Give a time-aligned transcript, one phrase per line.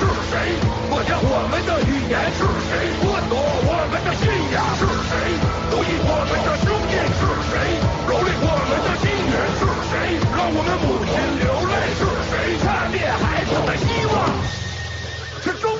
[0.00, 0.56] 是谁
[0.88, 2.16] 抹掉我们的语言？
[2.32, 3.36] 是谁剥夺
[3.68, 4.64] 我们的信仰？
[4.80, 5.12] 是谁
[5.68, 6.96] 奴役我们的兄弟？
[7.20, 7.52] 是谁
[8.08, 9.36] 蹂躏我们的亲人？
[9.60, 9.92] 是谁
[10.32, 11.72] 让我们母亲流泪？
[12.00, 12.00] 是
[12.30, 12.32] 谁
[12.64, 14.16] 掐灭孩子的希望？
[15.42, 15.79] 是中。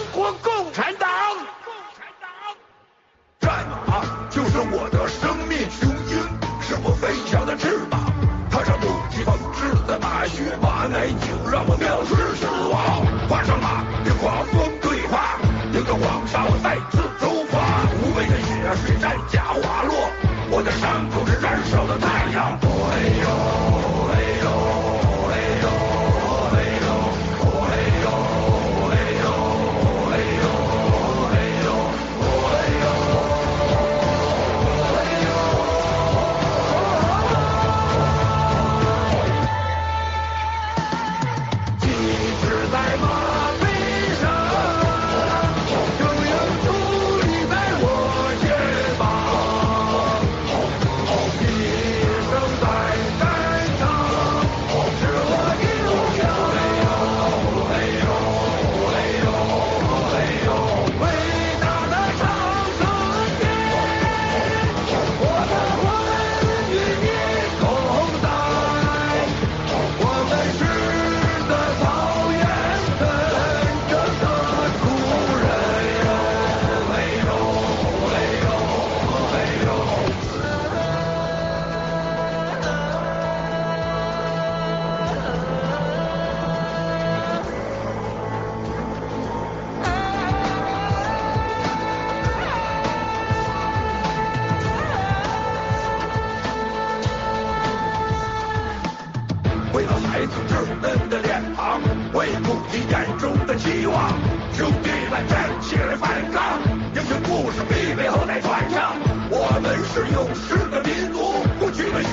[110.13, 111.19] 勇士的民族
[111.59, 112.09] 不惧的血，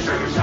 [0.00, 0.41] 是不是？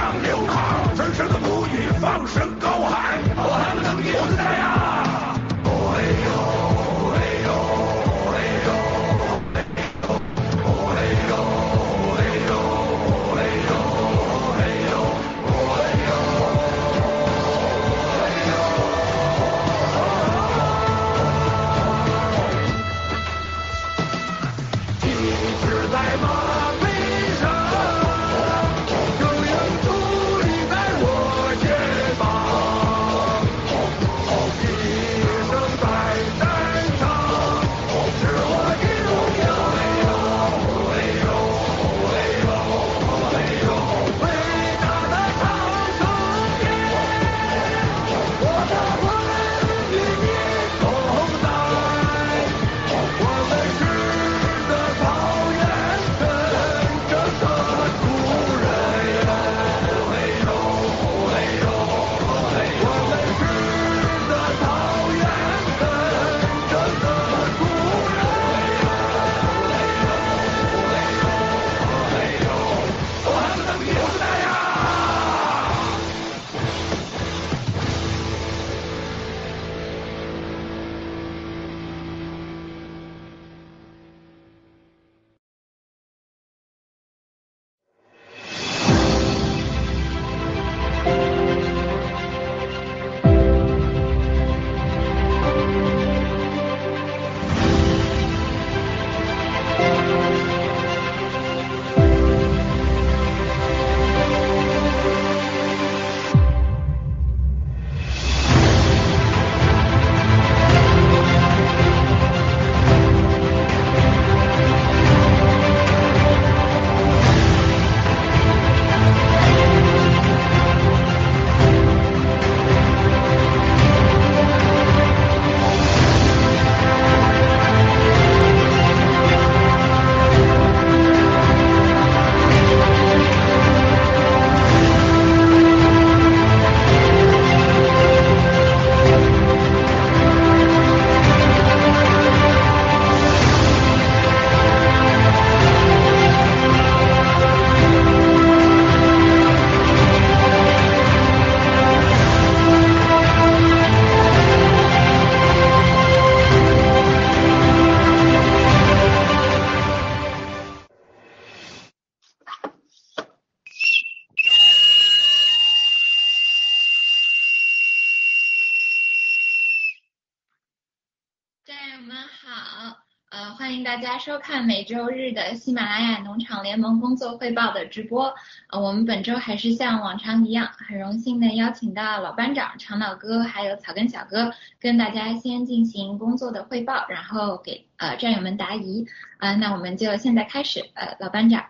[174.20, 178.34] 收看每周日的喜马拉雅农场联盟工作汇报的直播。
[178.68, 189.06] 呃，我们本周还是像往常一样，很荣幸的邀请到老班长、长脑哥还有草根小哥，跟大家先进行工作的汇报，然后给呃战友们答疑。
[189.38, 190.84] 啊，那我们就现在开始。
[190.92, 191.64] 呃，老班长。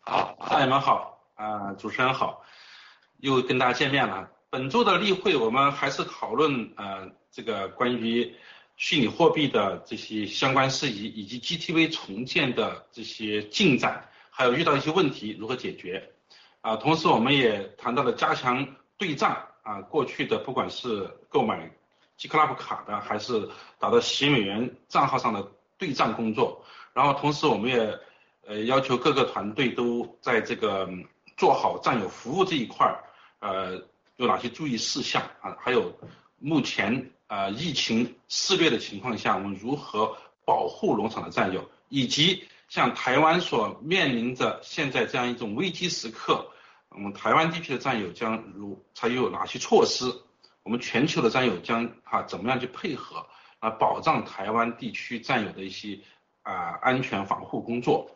[0.00, 2.42] 好，战友们好，啊，主持人好，
[3.18, 4.30] 又跟大家见面了。
[4.48, 8.34] 本周的例会，我们还是讨论呃这个关于。
[8.82, 16.10] 虚拟货币的这些相关事宜，以及 GTV 重建的这些进展，还有遇到一些问题如何解决
[16.62, 16.76] 啊？
[16.76, 18.66] 同时，我们也谈到了加强
[18.96, 21.70] 对账啊，过去的不管是购买
[22.16, 26.64] G Club 卡的，还是打到洗美元账号上的对账工作。
[26.94, 27.98] 然后，同时我们也
[28.46, 30.88] 呃要求各个团队都在这个
[31.36, 33.04] 做好战友服务这一块儿，
[33.40, 33.82] 呃
[34.16, 35.54] 有哪些注意事项啊？
[35.60, 35.94] 还有
[36.38, 37.10] 目前。
[37.30, 46.50] 呃，疫情肆虐的情况下，我们如何保护农场的战友，以及像台湾所面临着现在这样一种危机时刻，
[46.88, 50.12] 我们台湾地区的战友将如采取哪些措施？
[50.64, 53.24] 我们全球的战友将啊怎么样去配合
[53.60, 56.00] 啊，保障台湾地区战友的一些
[56.42, 58.10] 啊安全防护工作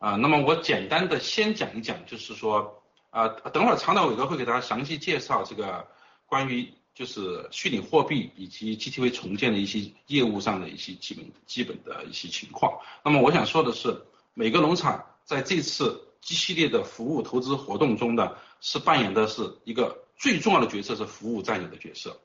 [0.00, 0.16] 啊？
[0.16, 5.88] 那么我简单的先讲一讲，就是说啊，等会儿长岛伟哥会给大家详细介绍这个
[6.26, 6.74] 关于。
[6.94, 12.80] 就是虚拟货币以及 GTV 重建的一些业务上的一些基本基本的一些情况。
[13.04, 14.04] 那么我想说的是，
[14.34, 22.20] 每个农场在这次 G 系列的服务投资活动中呢，是扮演的是一个最重要的角色，是服务战友的角色。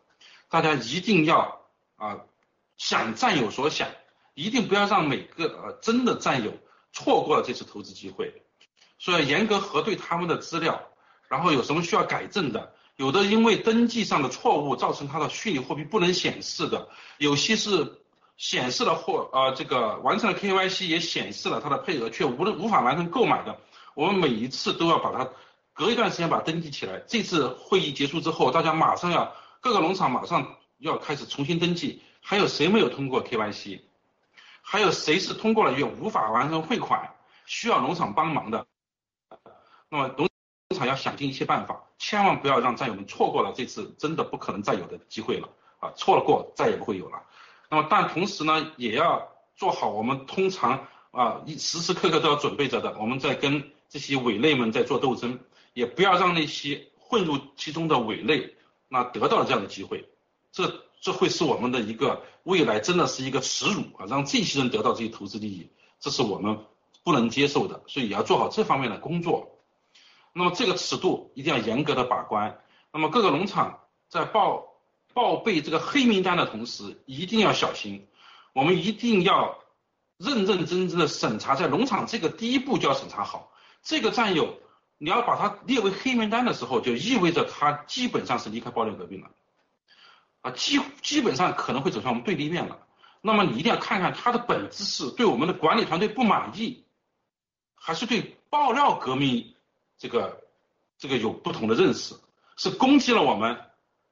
[0.50, 1.62] 大家一定要
[1.96, 2.22] 啊
[2.76, 3.88] 想占有所想，
[4.34, 6.54] 一定不要让每个呃真的战友
[6.92, 8.42] 错过了这次投资机会。
[8.98, 10.82] 所以严格核对他们的资料，
[11.30, 12.75] 然后有什么需要改正的。
[12.98, 16.88] 有的因为登记上的错误造成他的虚拟货币不能显示的，
[17.18, 18.02] 有些是
[18.38, 23.60] 显示了货呃这个完成了 KYC 也显示了他的配额却无无法完成购买的，
[23.96, 25.30] 我们每一次都要把它
[25.74, 27.04] 隔一段时间把它登记起来。
[27.06, 33.82] 这次会议结束之后，大家马上要各个农场马上要开始重新登记，还有谁没有通过 KYC，
[34.62, 37.14] 还有谁是通过了又无法完成汇款，
[37.46, 38.66] 需要农场帮忙的，
[39.90, 40.30] 那么农。
[40.76, 45.50] 场要想尽一切办法，千万不要让战友们错过了这次真的不可能再有的机会了
[45.80, 45.92] 啊！
[45.96, 47.24] 错了过再也不会有了。
[47.70, 55.40] 那么，但同时呢，也要做好我们通常啊一时时刻刻都要准备着的，我们在跟这些伪类们在做斗争，
[55.74, 58.56] 也不要让那些混入其中的伪类
[58.88, 60.08] 那得到了这样的机会，
[60.52, 64.06] 这这会是我们的一个未来真的是一个耻辱啊！
[64.08, 65.70] 让这些人得到这些投资利益，
[66.00, 66.60] 这是我们
[67.04, 69.55] 不能接受的，所以也要做好这方面的工作。
[70.38, 72.60] 那么这个尺度一定要严格的把关。
[72.92, 74.66] 那么各个农场在报
[75.14, 78.06] 报备这个黑名单的同时，一定要小心。
[78.52, 79.58] 我们一定要
[80.18, 83.50] 认认真真的审查，在农场这个第一步就要审查好。
[83.82, 84.60] 这个战友，
[84.98, 89.32] 你要把他列为黑名单的时候，就意味着他基本上是离开爆料革命了，
[90.42, 92.80] 啊，基基本上可能会走向我们对立面了。
[93.22, 96.84] 那么你一定要看看他的本质是对我们的管理团队不满意，
[97.74, 99.55] 还是对爆料革命。
[99.98, 100.44] 这个
[100.98, 102.16] 这个有不同的认识，
[102.58, 103.60] 是攻击了我们，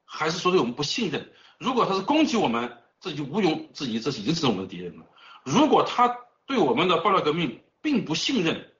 [0.05, 1.31] 还是说对我们不信任？
[1.57, 5.05] 如果他是攻击我们，这就毋庸置疑，这是已经是我们的敌人了。
[5.43, 8.71] 如果他对我们的爆料革命并不信任、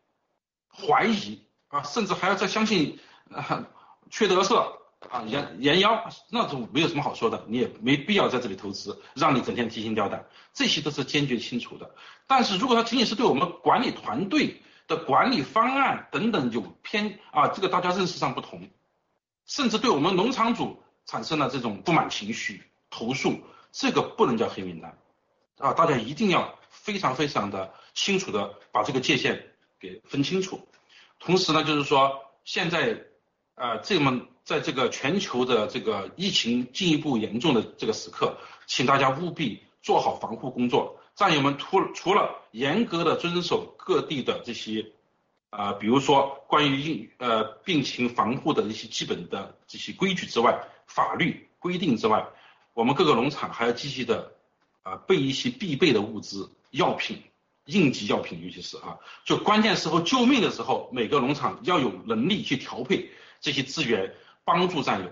[0.70, 3.00] 怀疑啊，甚至还要再相信
[3.32, 3.68] 啊
[4.10, 4.80] 缺德色
[5.10, 11.96] 啊严严妖，那就没有什么好说的，你也没必要在这里投资，让你整天提心吊胆，这些都是坚决清楚的。
[12.28, 14.62] 但是如果他仅仅是对我们管理团队，
[14.98, 18.70] 管理方案等等有偏啊，这个大家认识上不同，
[19.46, 23.40] 甚至对我们农场主产生了这种不满情绪投诉，
[23.72, 24.98] 这个不能叫黑名单
[25.58, 30.68] 啊，大家一定要非常非常的清楚的把这个界限给分清楚。
[31.20, 33.02] 同时呢，就是说现在
[33.56, 41.00] 啊，这么在这个全球的这个疫情进一步严重的这个时刻，请大家务必做好防护工作。
[41.16, 44.92] 战友们，除除了严格的遵守各地的这些
[45.52, 52.26] 啊，比如说关于疫呃病情防护的一些基本的这些规矩之外，法律规定之外，
[52.74, 54.34] 我们各个农场还要积极的
[54.82, 57.22] 啊备一些必备的物资、药品、
[57.66, 65.12] 应急药品，尤其是啊，就关键时候救命的时候，每个农场要有能力去调配这些资源，帮助战友，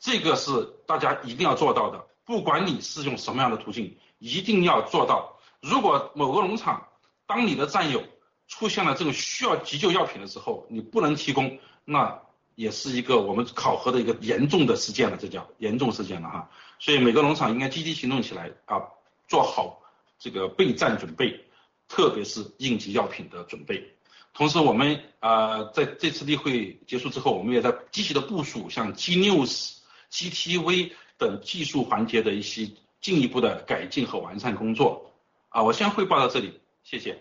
[0.00, 5.31] 这个是大家一定要做到的，不管你是用什么样的途径，一定要做到。
[5.62, 6.88] 如果某个农场，
[7.24, 8.02] 当你的战友
[8.48, 12.20] 出现了这种需要急救药品的时候，你不能提供，那
[12.56, 16.50] 也是一个我们考核的一个严重的事件了，这叫严重事件了哈。
[16.80, 18.82] 所以每个农场应该积极行动起来啊，
[19.28, 19.80] 做好
[20.18, 21.44] 这个备战准备，
[21.88, 23.94] 特别是应急药品的准备。
[24.34, 29.76] 同时，我们啊在这次例会结束之后，我们也在积极的部署像 G News、
[30.10, 32.68] GTV 等技术环节的一些
[33.00, 35.11] 进一步的改进和完善工作。
[35.52, 37.18] 啊，我先汇报到这里，谢谢。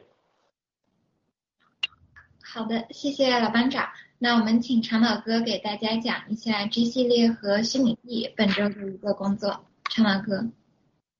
[2.42, 3.90] 好的，谢谢老班长。
[4.20, 9.66] 那我们请长老哥给大家讲一下 G 系列和虚拟币本周的一个工作。
[9.90, 10.48] 长老哥。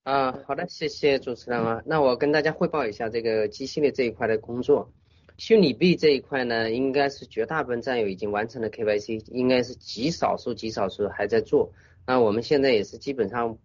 [0.04, 1.82] 啊，好的，谢谢主持人啊。
[1.86, 4.94] 那我跟大家汇报一下这个 G 系列这一块的工作。
[5.38, 11.74] 虚拟币这一块呢，应该是绝大部分战友已经完成了 KYC，应该是极少数极少数还在做。
[12.08, 13.58] 那我们现在也是基本上，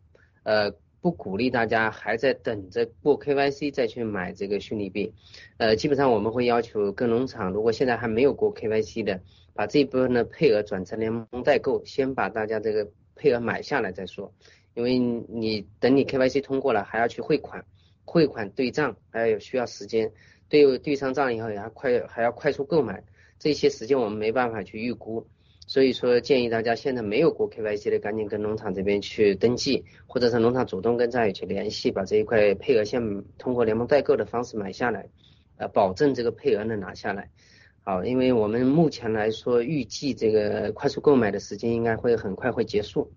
[0.43, 5.13] 呃，不鼓励大家还在等着过 KYC 再去买这个虚拟币。
[5.57, 9.21] 呃，基本上我们会要求各农场，如果现在还没有过 KYC 的，
[9.55, 14.33] 把这一部分的配额转成联盟代购，先把大家这个配额买下来再说。
[14.75, 17.65] 因为你等你 KYC 通过了，还要去汇款，
[18.05, 20.13] 汇款对账还要有需要时间。
[20.49, 23.03] 对对上账以后，要快还要快速购买，
[23.39, 25.27] 这些时间我们没办法去预估，
[25.67, 35.09] 所以说建议大家现在没有过 KYC 的，赶紧跟农场这边去登记，或者是农场主动跟战友去联系，把这一块配额先通过联盟代购的方式买下来，
[35.57, 37.31] 呃，保证这个配额能拿下来。
[37.83, 43.13] 好，因为我们目前来说，预计这个快速购买的时间应该会很快会结束，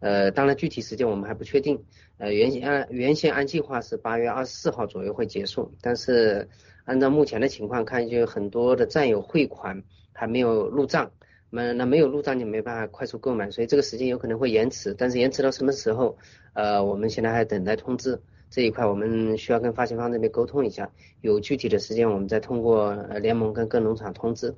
[0.00, 1.84] 呃，当然具体时间我们还不确定，
[2.18, 6.48] 呃，原先按原先按计划是八月二十四号左右会结束，但是。
[6.84, 11.12] 按照目前的情况看，就很多的战友汇款还没有入账，
[11.54, 14.94] 那那没有入账就没办法快速购买，所以这个时间有可能会延迟。
[14.96, 16.16] 但是延迟到什么时候？
[16.54, 20.90] 呃，我们现在还等待通知这一块，我们需要跟发行方这边沟通一下，
[21.20, 24.54] 有具体的时间我们再通过联盟跟各农场通知。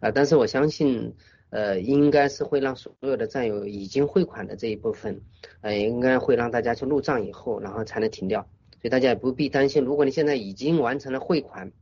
[0.00, 1.14] 啊，但是我相信，
[1.50, 5.20] 呃，应该是会让所有的战友已经汇款的这一部分，
[5.60, 8.40] 呃，应该会让大家去入账以后，然后才能停掉。
[8.72, 11.72] 所以大家也不必担心，如果你现在已经完成了汇款，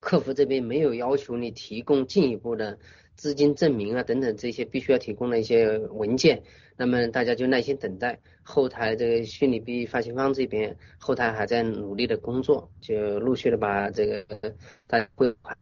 [0.00, 2.78] 客服这边没有要求你提供进一步的
[3.18, 6.40] 资金证明啊等等这些必须要提供的一些文件，
[6.76, 14.24] 那么大家就耐心等待，后台这个虚拟币发行方这边后台还在努力的工作，就陆续的把这个
[14.86, 15.58] 大家汇款，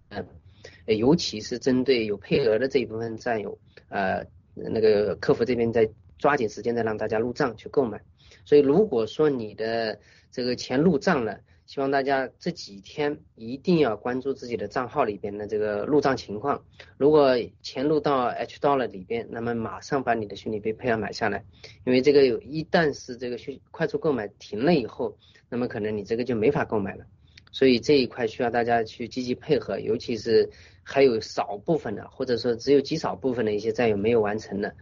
[0.84, 3.58] 尤其是针对有配额的这一部分战友，
[3.88, 8.02] 呃，那个客服这边在抓紧时间再让大家入账去购买。
[8.44, 9.98] 所以如果说你的
[10.30, 16.64] 这个钱入账了，希望大家这几天一定要关注自己的账号里边的这个入账情况。
[16.96, 21.44] 如果钱入到 H Dollar 里边，那么马上把你的虚拟币配额买下来，
[21.84, 25.18] 因为这个有一旦是这个虚快速购买停了以后，
[25.48, 27.04] 那么可能你这个就没法购买了。
[27.50, 30.48] 所以这一块需要大家去积极配合，尤其是
[30.84, 34.72] 还有少部分的，或者说只有极少部分的一些战友没有完成的，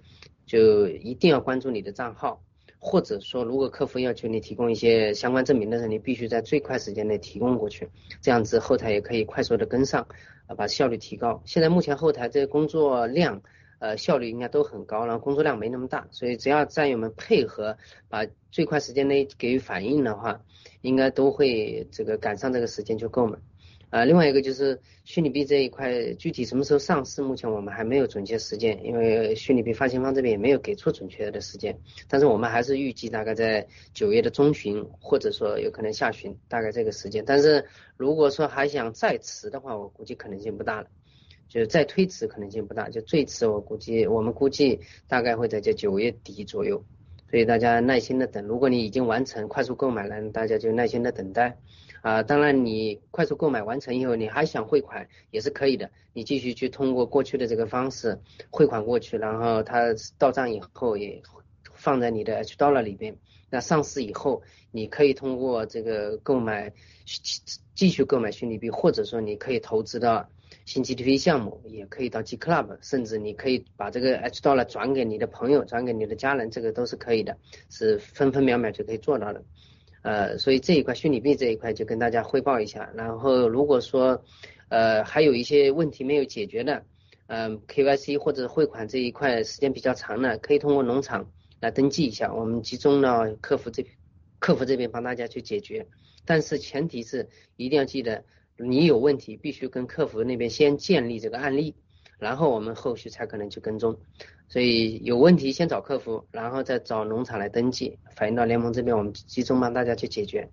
[0.45, 2.43] 就一定要关注你的账号。
[2.87, 7.89] 或者说，如果客服要求你提供一些相关证明的时候，你必须在最快时间内提供过去，
[8.21, 10.07] 这样子后台也可以快速的跟上，
[10.47, 11.43] 啊，把效率提高。
[11.47, 13.41] 现在目前后台这个工作量，
[13.79, 17.79] 呃，效率应该都很高，然后工作量没那么大，所以只要战友们配合，
[18.11, 20.43] 把最快时间内给予反应的话，
[20.83, 23.39] 应该都会这个赶上这个时间就够了。
[23.95, 31.79] 啊，另外一个就是虚拟币这一块，具体什么时候上市，目前我们还没有准确时间，因为虚拟币发行方这边也没有给出准确的时间。
[32.09, 37.23] 但是我们还是预计大概在九月的中旬，或者说有可能下旬，大概这个时间。
[37.25, 37.65] 但是
[37.97, 40.89] 如果说还想再迟的话，我估计可能性不大了，
[41.49, 46.85] 就是再推迟可能性不大，就最迟我估计我们估计大概会在这九月底左右。
[47.31, 51.59] 所以大家耐心的等，如果你已经完成快速购买了，大家就耐心的等待。
[52.05, 55.91] 啊，当然，你快速购买完成以后，你还想汇款也是可以的。
[56.13, 58.21] 你继续去通过过去的这个方式
[58.51, 59.87] 汇款过去，然后它
[60.19, 61.23] 到账以后也
[61.73, 63.17] 放在你的 H Dollar 里边。
[63.49, 66.75] 那上市以后，你可以通过这个购买
[67.75, 70.29] 继续购买虚拟币，或者说你可以投资到
[70.67, 77.39] 新 GTP 项目，也可以到 G Club，甚至你可以把这个 H Dollar 转给你的朋友，转给你的家人，这个都是可以的，
[77.71, 79.43] 是分分秒秒就可以做到的。
[80.05, 82.91] 呃，所以这一块虚拟币这一块就跟大家汇报一下。
[82.95, 84.23] 然后如果说
[84.69, 86.85] 呃还有一些问题没有解决的，
[87.27, 93.87] 嗯，KYC 或者汇款这一块时间比较长的，可以通过农场来登记一下，我们集中到客服这，
[94.39, 95.87] 客服这边帮大家去解决。
[96.27, 98.25] 但是前提是一定要记得，
[98.59, 101.75] 你有问题必须跟客服那边先建立这个案例，
[102.19, 103.97] 然后我们后续才可能去跟踪。
[104.49, 110.49] 所以有问题先找客服，然后再找农场来登记，反映到联盟这边，我们集中帮大家去解决。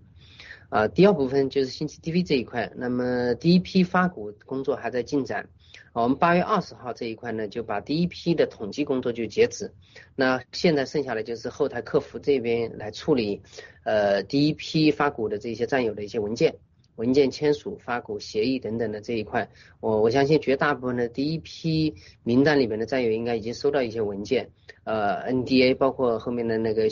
[0.70, 5.46] 啊，第二部分就是信息 DV 这一块，那么第一批发股工作还在进展。
[5.92, 9.70] 我们八月二十号这一块呢，就把第一批的统计工作就截止。
[10.16, 13.42] 那现在剩下的就是后台客服这边来处理，
[13.84, 16.56] 呃，第一批发股的这些战友的一些文件、
[16.96, 19.48] 文件签署、发股协议等等的这一块。
[19.80, 24.50] 我我相信绝大部分的第一批名单里面的战友应该已经收到一些文件，
[24.84, 26.88] 呃，NDA 包括后面的那个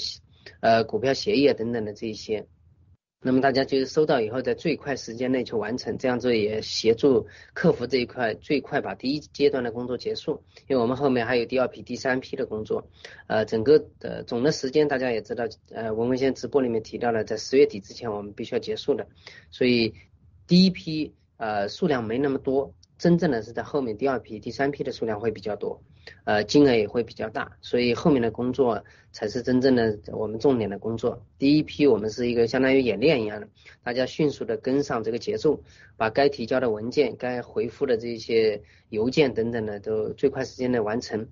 [0.61, 2.47] 呃股票协议啊等等的这一些。
[3.23, 10.43] 那么大家就是收到以后，在最快时间内去完成，这样子也协助客服这一块最快把第一阶段的工作结束。
[10.69, 12.89] 因为我们后面还有第二批、第三批的工作，
[13.27, 19.07] 呃，整个的总的时间大家也知道，呃，文文先直播里面提到了，在十月底之前我们必须要结束的，
[19.51, 19.93] 所以
[20.47, 25.83] 第一批呃数量没那么多，真正的是在后面第二批、第三批的数量会比较多。
[26.25, 31.25] 呃，金额也会比较大，所以后面的工作才是真正的我们重点的工作。
[31.39, 33.49] 第一批我们是一个相当于演练一样的，
[33.83, 35.63] 大家迅速的跟上这个节奏，
[35.97, 41.29] 把该提交的文件、该回复的这些邮件等等的都最快时间内完成。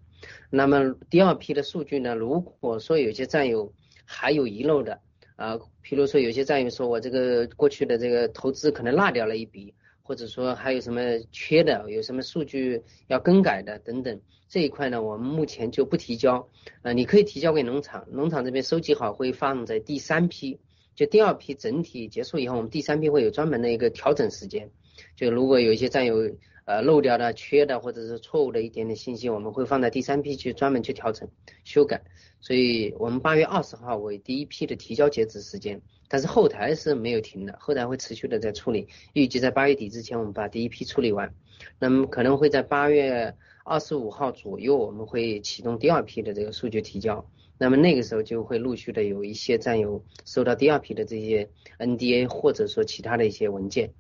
[0.51, 2.15] 那么第二批的数据呢？
[2.15, 3.73] 如果说有些战友
[4.05, 5.01] 还有遗漏的，
[5.37, 9.75] 啊，譬如说有些战友说我这个过去的这个投资可能落掉了一笔。
[10.01, 16.49] 或者说还有什么缺的，有什么数据要更改的等等，这一块呢，我们目前就不提交。
[16.83, 20.59] 呃，你可以提交给农场，农场这边收集好会放在第三批，
[20.95, 24.71] 就第二批整体结束以后，我们第三批会有专门的一个调整时间。
[25.17, 31.29] 就如果有一些占有呃漏掉的、缺的或者是错误的一点点信息，我们会放在第三批去专门去调整
[31.65, 32.03] 修改。
[32.41, 35.81] 所以我们八月二十号为第一批的提交截止时间。
[36.11, 41.35] 但是后台是没有停的，后台会持续的在处理，预计在八月底之前我们把第一批处理完，
[41.79, 43.35] 那么可能会在八月
[43.69, 47.27] 二十五号左右我们会启动第二批的这个数据提交，
[47.59, 53.93] 那么那个时候就会陆续的有一些战友收到第二批的这些 NDA 或者说其他的一些文件，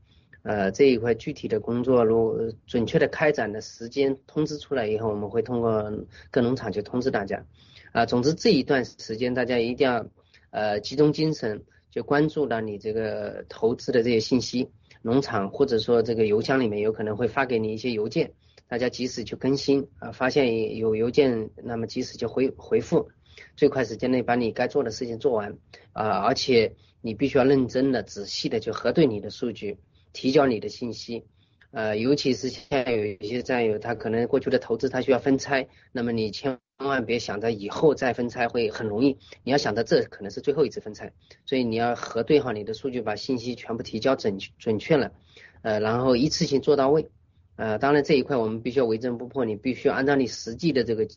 [0.42, 5.92] 呃这一块具体的工作如准确的开展的时间通知出来以后，我们会通过
[6.31, 7.44] 各农场去通知大家，
[7.92, 10.07] 啊总之这一段时间大家一定要
[10.50, 11.62] 呃集中精神。
[11.90, 14.68] 就关注到你这个投资的这些信息，
[15.00, 18.31] 农场或者说这个邮箱里面有可能会发给你一些邮件，
[18.68, 23.09] 大家及时去更新啊，发现有邮件，那么及时就回回复，
[23.57, 25.57] 最快时间内把你该做的事情做完
[25.92, 29.78] 啊，而且你必须要认真的、仔细的去核对你的数据，
[30.12, 31.24] 提交你的信息。
[31.70, 41.12] 呃，尤其是现在有一些战友，他可能过去的投资他需要分拆，那么你千万别想着以后再分拆会很容易，你要想着这可能是最后一次分拆，
[41.44, 45.12] 所以你要核对好你的数据，把信息全部提交准准确了，
[45.61, 47.11] 呃，然后一次性做到位，
[47.59, 51.09] 呃，当然这一块我们必须要为正不破，你必须要按照你实际的这个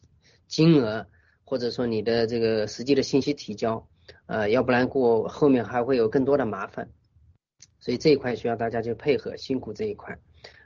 [0.48, 1.06] 金额
[1.44, 3.88] 或者说你的这个实际的信息提交，
[4.26, 6.90] 呃，要不然过后面还会有更多的麻烦，
[7.80, 10.18] 所以这一块需要大家去配合，辛苦这一块。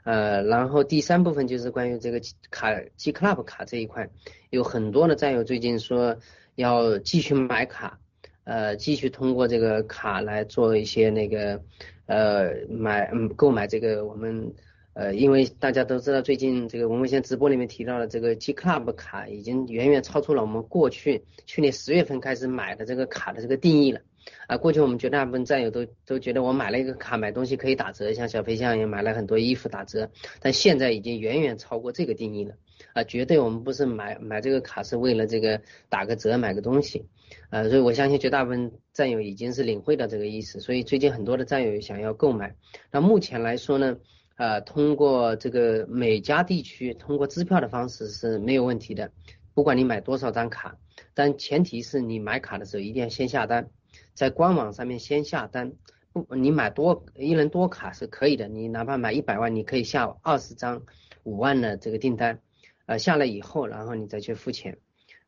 [0.04, 4.08] 呃，然后第三部分就是关于这个卡 G Club 卡这一块，
[4.48, 6.16] 有很多的战友最近说
[6.54, 7.98] 要继续买卡，
[8.44, 11.60] 呃，继续通过这个卡来做一些那个
[12.06, 14.54] 呃买嗯购买这个我们
[14.96, 24.00] 呃，因为大家都知道最近这个文文先直播里面提到的这个 G Club 卡已经远远超出了我们过去去年十月份开始买的这个卡的这个定义了。
[24.46, 32.54] 啊，过去我们绝大部分战友都都觉得我买了一个卡买东西可以打折，像小飞象也买了很多衣服打折，但现在已经远远超过这个定义了。
[32.94, 37.04] 啊，绝对我们不是买买这个卡是为了这个打个折买个东西，
[37.50, 42.56] 呃，所以我相信绝大部分战友已经是领会到这个意思，所以最近很多的战友想要购买。
[42.90, 43.96] 那目前来说呢，
[44.36, 49.10] 呃，通过这个每家地区通过支票的方式是没有问题的，
[49.54, 50.76] 不管你买多少张卡，
[51.14, 53.70] 但前提是你买卡的时候一定要先下单。
[54.12, 55.72] 在官网上面先下单，
[56.12, 60.82] 不，你买多一人多卡是可以的，你哪怕买一百万，你可以下二十张
[61.22, 62.38] 五万的这个订单，
[62.84, 64.76] 呃，下来以后，然后你再去付钱，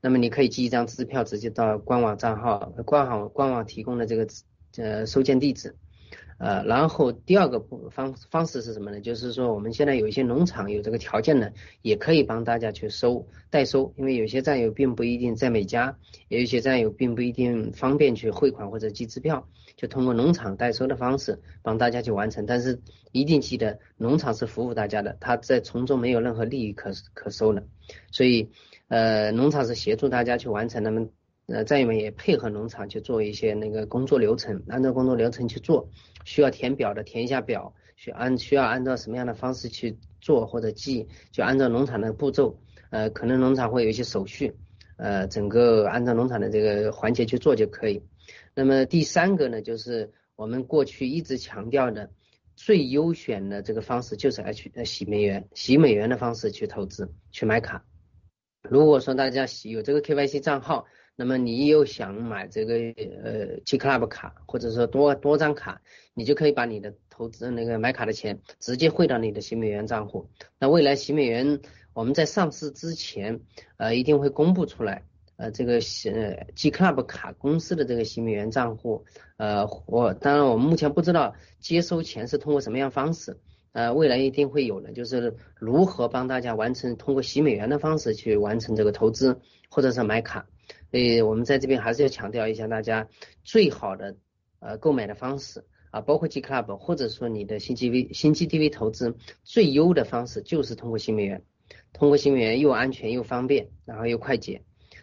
[0.03, 4.27] 那么你可以寄一张支票直接到官网账号，官网官网提供的这个
[4.77, 5.75] 呃收件地址。
[6.39, 9.01] 呃，然后第二个方方式是什么呢？
[9.01, 15.97] 就是说我们现在有一些农场有这个条件的，也可以帮大家去收代收，因为有些战友并不一定在每家，
[16.29, 22.47] 有一些战友并不一定方便去汇款或者寄支票，就通过农场代收的方式帮大家去完成。
[22.47, 27.65] 但是一定记得，农场是服务大家的，他在从中没有任何利益可可收的，
[28.13, 28.49] 所以
[28.87, 31.09] 呃，农场是协助大家去完成那么。
[31.49, 35.89] 呃，战友们也配合农场去做一些那个工作流程，按照工作流程去做，
[36.27, 44.55] 需要填表的填一下表，需按需要按照什么样的方式去做或者记，就按照农场的步骤，呃，可能农场会有一些手续，
[44.99, 48.03] 呃，整个按照农场的这个环节去做就可以。
[48.55, 52.11] 那么第三个呢，就是我们过去一直强调的
[52.57, 57.87] 最优选的这个方式就是 H 呃洗美元，洗美元的方式去投资去买卡。
[58.69, 60.85] 如果说大家洗有这个 KYC 账号，
[61.21, 62.75] 那么你又想买这个
[63.25, 65.83] 呃 G Club 卡，或者说多多张卡，
[66.15, 70.29] 你就可以把你的投资那个买卡的钱直接汇到你的洗美元账户。
[70.61, 71.61] 那未来洗美元
[71.93, 73.41] 我们在上市之前，
[73.79, 75.03] 呃一定会公布出来。
[75.35, 79.05] 呃，这个呃 G Club 卡公司的这个洗美元账户，
[79.39, 83.39] 呃，我当然我们目前不知道接收钱是通过什么样方式，
[83.73, 90.47] 呃，未来一定会有的，就是如何帮大家完成通过洗美元的方式去完成这个投资或者是买卡。
[90.91, 93.09] 所以我们在这边还是要强调一下，大家
[93.45, 94.17] 最好的
[94.61, 101.43] 呃购买的方式啊，包括 G Club 或者说你的新 G V 新 G D V 投资最优的方式就是通过新美元，
[101.93, 104.63] 通过新美元又安全又方便，然后又快捷。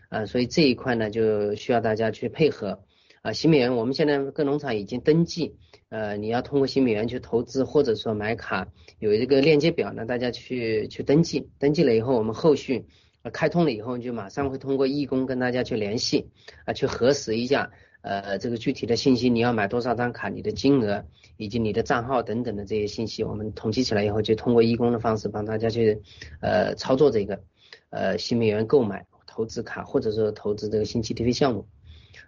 [0.10, 2.84] 啊，所以这一块呢，就需要大家去配合
[3.24, 3.34] 啊。
[3.34, 5.56] 新美元，我们现在各农场已经登记，
[5.90, 8.68] 呃，你要通过新美元去投资或者说买卡，
[9.00, 11.50] 有一个链接表呢，大家去去登记。
[11.58, 12.86] 登记了以后，我们后续
[13.32, 16.30] 开通了以后，就马上会通过义工跟大家去联系
[16.66, 21.06] 啊，去核实一下呃这个具体的信息，你要买多少张卡，你的金额
[21.38, 26.02] 以及你的账号等等的这些信息，我们统计起来以后，就通过义工的方式帮大家去
[26.42, 27.42] 呃操作这个
[27.90, 29.06] 呃新美元购买。
[29.28, 31.68] 投资卡或者说投资这个新 GTV 项目，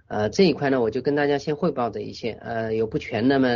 [0.10, 3.48] 呃这一块呢我就跟大家先汇报这一些，呃有不全那么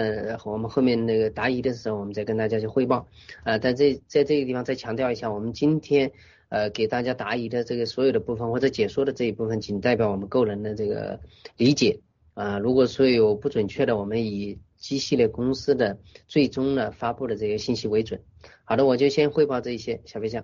[0.45, 3.09] 我们后面那个答疑的时候我们再跟大家去汇报，
[3.43, 6.13] 呃在这在这个地方再强调一下，我们今天
[6.51, 11.21] 呃给大家答疑的这个所有的部分或者解说的这一部分，仅代表我们个人的这个
[11.55, 12.01] 理解，
[12.33, 18.21] 啊如果说有不准确的，我们以机系列公司的最终的发布的这些信息为准。
[18.65, 20.43] 好的，我就先汇报这一些，小飞象。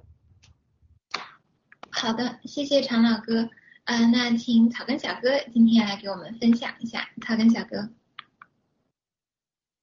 [1.90, 3.50] 好的，谢谢常老哥。
[3.84, 7.10] 呃，那请草根小哥今天来给我们分享一下。
[7.22, 7.90] 草根小哥。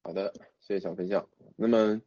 [0.03, 1.27] 好的，谢谢小飞象。
[1.57, 2.01] 那么，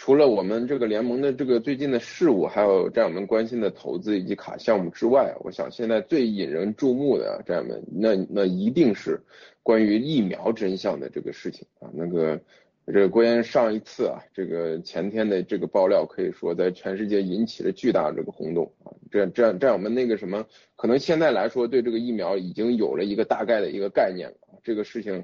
[0.00, 9.20] 除了我们这个联盟的这个最近的事务，还有战友们关心的投资以及卡项目之外，我想现在最引人注目的战友们，那那一定是
[9.62, 12.40] 关于疫苗真相的这个事情啊，那个。
[12.86, 18.90] 这个郭岩上一次啊，这个前天的这个爆料可以说在全世界引起了巨大这个轰动啊。
[19.12, 24.58] 这这样这样，我们那个什么，可能现在来说对这个疫苗已经有了一个大概的一个概念了。
[24.64, 25.22] 这个事情，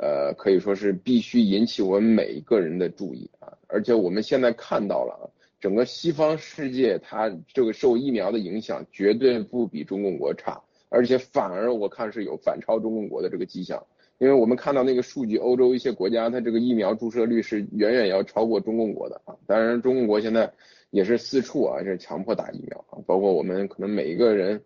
[0.00, 3.52] 呃，可以说是必须引起我们每一个人的注意啊。
[3.66, 5.24] 而且我们现在看到了啊，
[5.60, 13.84] 整个西方世界它这个受疫苗的影响绝对不比中共国差，而且反而我看是有反超中共国的这个迹象。
[14.18, 19.36] 因为我们看到那个数据，欧洲一些国家它这个疫苗注射率是远远要超过中共国的啊。
[19.46, 20.52] 当然，中共国现在
[20.90, 24.60] 也是四处啊是强迫打疫苗啊，包括我们可能每一个人，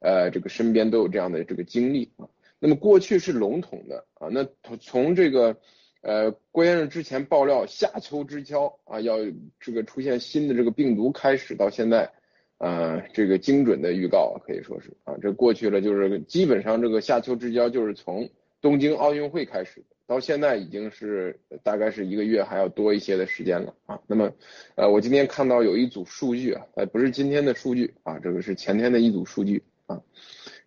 [0.00, 2.28] 呃，这个身边都有这样的这个经历啊。
[2.60, 5.56] 那么过去是笼统的啊，那从从这个
[6.02, 9.16] 呃郭先生之前爆料夏秋之交啊要
[9.58, 12.12] 这个出现新的这个病毒开始到现在，
[12.58, 18.30] 呃这个精准的预告可以说是啊这过去了就是基本上这个夏秋之交就是从。
[18.62, 23.98] 东京奥运会开始，到现在已经是大概是一个月还要多一些的时间了啊。
[24.06, 24.30] 那么，
[24.74, 30.02] 呃，我今天看到有一组数据啊，呃，不是今天的数据啊，这个是前天的一组数据啊，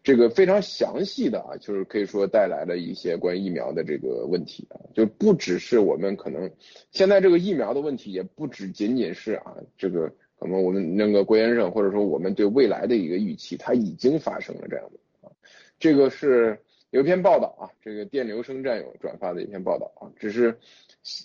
[0.03, 6.51] 这个非常详细的啊，就是可以说带来了一些关于疫苗的这个问题啊，就不只是我们可能
[6.91, 15.31] 现在这个疫苗的问题，也不只仅仅是啊，这个可能我们那个郭先生或者说我们对未来的一个预期，它已经发生了这样的啊，
[15.79, 16.59] 这个是。
[16.93, 20.59] 有一篇报道啊，这个电流声战友转发的一篇报道啊，只是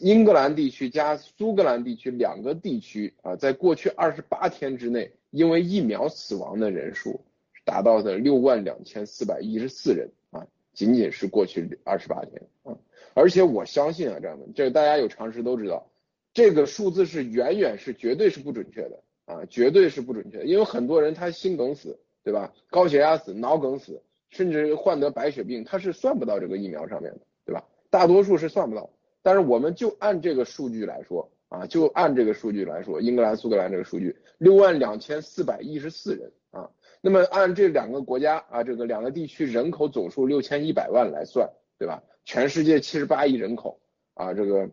[0.01, 7.21] 英格兰地区加苏格兰地区两个地区啊，在过去二十八天之内，因为疫苗死亡的人数
[7.69, 12.79] 达到的六万两千四百一十四人啊，仅仅是过去二十八天啊，
[13.13, 15.91] 而且我相信啊，这样的，这个大家有常识都知道，
[16.33, 22.55] 这个数字是远远是绝对是不准确的啊，绝对是不准确，因为很多人他心梗死，对吧？
[22.71, 24.03] 高血压死，脑梗死。
[24.31, 27.65] 甚至患得白血病，他是算不到这个疫苗上面的，对吧？
[27.89, 28.91] 大多数是算不到。
[29.23, 36.31] 但是我们就按这个数据来说啊，就按这个数据来说，英格兰、苏格兰这个数据，六万两千四百一十四人。
[37.01, 42.03] 那么按这两个国家啊，这个两个地区人口总数六千一百万来算，对吧？
[42.25, 43.81] 全世界七十八亿人口
[44.15, 44.71] 啊，这个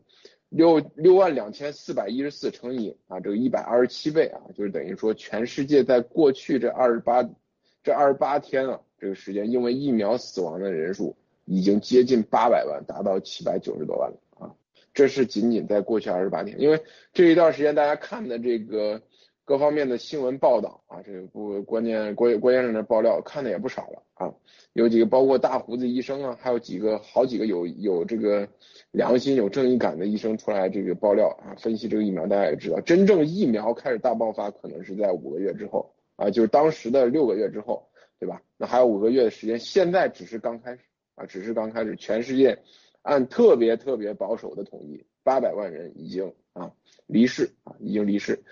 [0.50, 7.28] 六六万两千四百一十四乘以啊这个一百二十七倍啊，就是等于说全世界在过去这二十八
[7.84, 8.80] 这二十八天啊。
[8.98, 14.56] 这个时间，因为疫苗死亡的人数已经接近八百万，达到七百九十多万了啊！
[14.94, 16.82] 这是仅仅在过去二十八天，因为
[17.14, 19.02] 这一段时间大家看的这个
[19.46, 24.34] 各方面的新闻报道啊，这个不关键郭郭先生的爆料看的也不少了啊，
[24.74, 28.50] 有几个包括大胡子医生啊，还有几个好几个有有这个
[28.90, 37.88] 良心有正义感的医生出来这个爆料啊，分析这个疫苗，大家也知道，真正疫苗开始大爆发可能是在五个月之后啊，就是当时的六个月之后，
[38.20, 38.42] 对吧？
[38.58, 40.82] 那还有五个月的时间，现在只是刚开始
[41.14, 42.58] 啊，只是刚开始，全世界
[43.04, 46.72] 按特别特别保守的统计，八百万人已经啊
[47.06, 48.44] 离世啊，已经离世。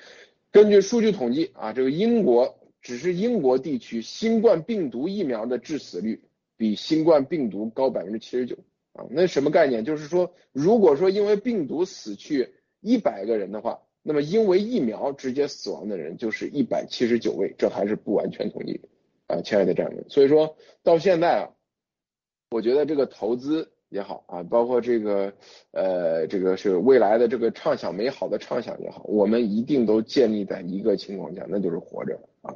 [0.54, 6.22] 根据数据统计啊，这个英国只是英国地区新冠病毒疫苗的致死率
[6.58, 8.56] 比新冠病毒高百分之七十九
[8.94, 9.84] 啊，那什么概念？
[9.84, 18.80] 就是说，如果说因为病毒死去一百个人的话，那么因为疫苗直接死亡的人就是一百七十九位，这还是不完全统计
[19.26, 20.06] 啊，亲爱的战友们。
[20.08, 21.50] 所以说到现在啊，
[22.52, 23.73] 我觉得这个投资。
[23.94, 25.32] 也好啊，包括这个
[25.72, 32.52] 呃，这个是未来的这个畅想美好的畅想也好，我们一定都建立在一个情况下，那就是活着啊。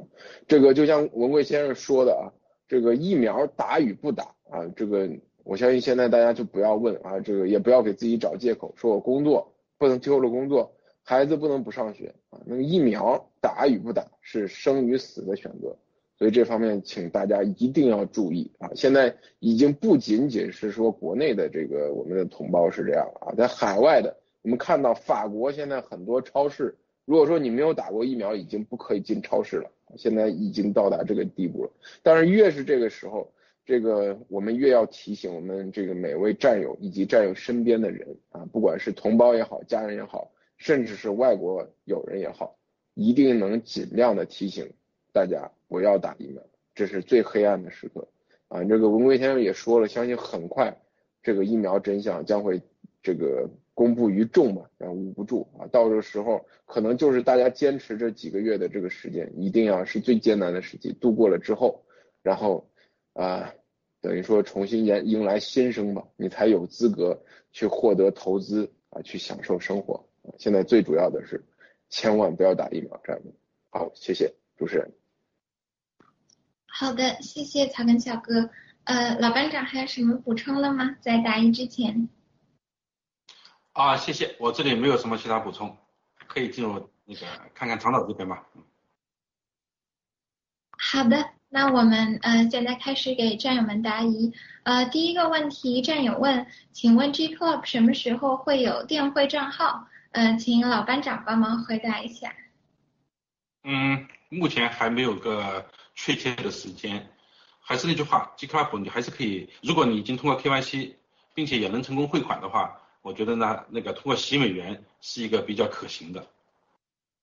[0.48, 2.26] 这个就像文贵先生说的啊，
[2.66, 5.08] 这个疫苗打与不打啊，这个
[5.44, 10.74] 我相信现在大家就不要问啊，这个也不要给自己找借口，说我工作不能丢了工作，
[11.04, 12.40] 孩子不能不上学啊。
[12.44, 15.76] 那个疫苗打与不打是生与死的选择。
[16.18, 18.68] 所以这方面，请大家一定要注意啊！
[18.74, 29.70] 现在已经不仅仅是说国内的这个我们的同胞是这样啊，在海外的，我们看到法国现在很多超市，如果说你没有打过疫苗，已经不可以进超市了。
[29.96, 31.70] 现在已经到达这个地步了。
[32.02, 33.32] 但是越是这个时候，
[33.64, 42.56] 这个我们越要提醒我们这个每位战友以及战友身边的人啊，不管是同胞也好，家人也好，甚至是外国友人也好，
[42.94, 44.68] 一定能尽量的提醒。
[45.18, 46.40] 大家不要打疫苗，
[46.76, 48.06] 这是最黑暗的时刻
[48.46, 48.62] 啊！
[48.62, 50.80] 这个文贵先生也说了，相信很快
[51.24, 52.62] 这个疫苗真相将会
[53.02, 55.66] 这个公布于众嘛，然后捂不住啊！
[55.72, 61.84] 到这个时候，可能就是大家坚持这几个月的这个时间，一定要是最艰难的时期度过了之后，
[62.22, 62.70] 然后
[63.14, 63.52] 啊，
[64.00, 70.08] 等于说重新迎迎来新生吧，你才有资格去获得投资啊，去享受生活。
[70.38, 71.44] 现在最主要的是，
[71.90, 73.32] 千万不要打疫苗，这样的。
[73.70, 74.88] 好，谢谢主持人。
[76.80, 78.50] 好的，谢谢草根小哥。
[78.84, 80.94] 呃，老班长还有什么补充了吗？
[81.00, 82.08] 在答疑之前。
[83.72, 85.76] 啊，谢谢，我这里没有什么其他补充，
[86.28, 88.46] 可以进入那个看看长岛这边吧。
[90.78, 94.32] 好的，那我们呃现在开始给战友们答疑。
[94.62, 99.88] 呃，第一个问题，战友问，请问 G Club 什么时候会有电汇账号？
[100.12, 102.32] 呃，请老班长帮忙回答一下。
[103.64, 105.68] 嗯，目前还没有个。
[106.00, 107.10] 确切的时间，
[107.60, 110.94] 还是那句话，G Club 你还是可以，如果你已经通过 KYC，
[111.34, 116.24] 并且也能成功汇款的话，我觉得呢，那个通过洗美元是一个比较可行的。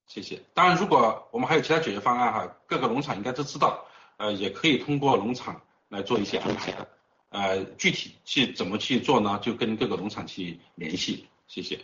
[0.08, 0.44] 谢谢。
[0.54, 3.86] 当然，如果我们还有其他解决方案哈，各个农场应该都知道，
[4.18, 6.88] 呃，也可以通过农场来做一些安排的。
[7.30, 9.40] 呃，具体去怎么去做呢？
[9.42, 11.28] 就跟各个农场去联系。
[11.48, 11.80] 谢谢。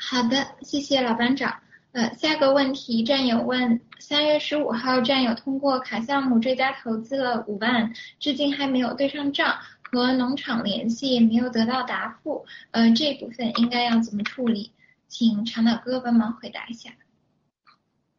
[0.00, 1.62] 好的，谢谢老班长。
[1.92, 14.70] 呃，下个问题，战友问：三月十五号，战友通过卡项目追加投资了五万，至今还没有对上账，和农场联系没有得到答复，呃，这部分应该要怎么处理？
[15.08, 16.90] 请长岛哥帮忙回答一下。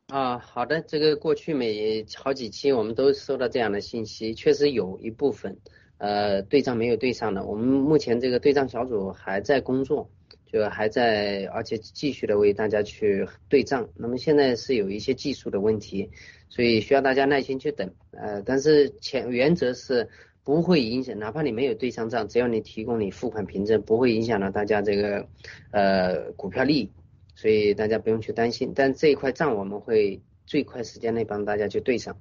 [0.08, 5.58] 啊，好的，这个过去每好几期我们都收到这样的信息，确实有一部分
[5.98, 10.10] 呃对账没有对上的，我们目前这个对账小组还在工作。
[10.52, 13.88] 就还在，而且继续的为大家去对账。
[13.96, 16.10] 那么现在是有一些技术的问题，
[16.50, 17.90] 所以需要大家耐心去等。
[18.12, 20.10] 呃，但是前原则是
[20.44, 25.26] 不会影响，哪怕你没有对上账，只要你提供你付款凭证，不会影响到大家这个
[25.72, 26.92] 呃股票利益，
[27.36, 28.74] 所以大家不用去担心。
[28.76, 32.18] 但这一块账我们会最快时间内帮大家去对上。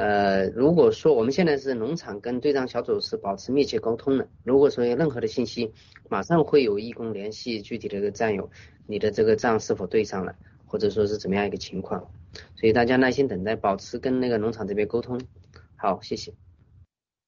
[0.00, 5.74] 呃，如果说我们现在是农场跟对账小组是保持密切沟通的，如果说有任何的信息，
[6.08, 8.50] 马上会有义工联系具体的这个战友，
[8.86, 10.34] 你的这个账是否对上了，
[10.64, 12.10] 或者说是怎么样一个情况，
[12.56, 15.20] 所以大家耐心等待，保持跟那个农场这边沟通。
[15.76, 16.32] 好，谢谢。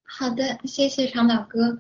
[0.03, 1.79] 好的，谢谢长岛哥。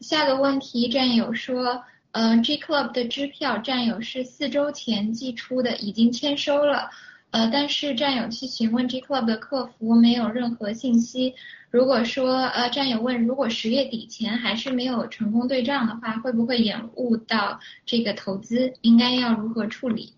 [0.00, 6.90] 下个问题，战友说，嗯，G Club 的支票，战友是四周前寄出的，已经签收了。
[7.30, 11.34] 呃，但是战友去询问 G Club 的客服，没有任何信息。
[11.70, 18.72] 如果说呃，战友问，如果十月底前还是没有成功对账的话，会不会延误到这个投资？
[18.80, 20.14] 应该要如何处理？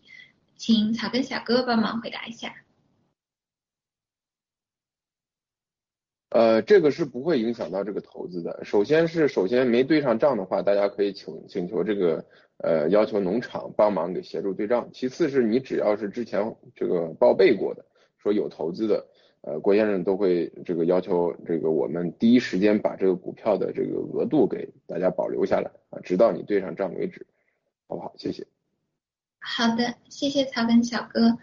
[0.56, 2.54] 请草根小哥帮忙回答一下。
[6.28, 8.64] 呃，这个是不会影响到这个投资的。
[8.64, 12.24] 首先是首先没对上账的话，大家可以请请求这个
[12.62, 14.88] 呃，要求农场帮忙给协助对账。
[14.92, 17.84] 其次是你只要是之前这个报备过的，
[18.18, 19.06] 说有投资的，
[19.40, 27.26] 呃，郭先生都会这个要求这个我们第一时间把这个股票的这个额度给大家保留下来啊，直到你对上账为止，
[27.88, 28.12] 好不好？
[28.18, 28.46] 谢谢。
[29.40, 31.38] 好的，谢谢草根小哥。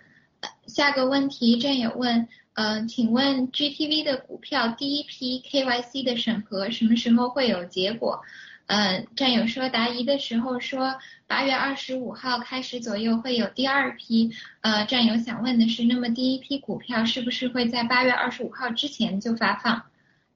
[0.67, 8.21] 下个问题，战友问，呃，请问 GTV 的股票第一批 KYC 的审核什么时候会有结果？
[8.67, 14.31] 呃，战友说答疑的时候说八月二十五号开始左右会有第二批。
[14.61, 19.83] 呃，战友想问的是，那么第一批股票是不是会在八月二十五号之前就发放？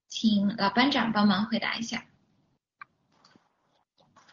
[0.07, 2.05] 请老班长帮忙回答一下。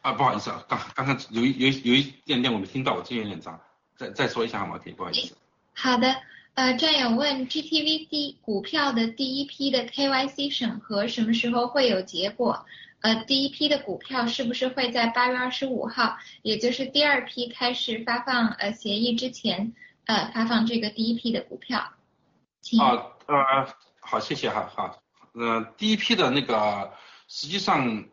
[0.00, 3.60] 啊，不好意思啊，刚刚刚有有有一点点我没听到，我这边有点杂，
[3.96, 4.78] 再再说一下好吗？
[4.78, 5.36] 可以，不好意思。
[5.74, 6.14] 好的，
[6.54, 12.64] 呃，战友问 GTV 第股票的第一批的 KYC 审核什么时候会有结果？
[13.00, 19.74] 呃，第一批的股票是不是会在八月二十五号，也就是第二批开始发放呃协议之前，
[20.06, 21.78] 呃发放这个第一批的股票？
[22.80, 25.00] 啊呃好，谢谢哈好，
[25.32, 26.92] 呃第一批的那个
[27.28, 28.04] 实际上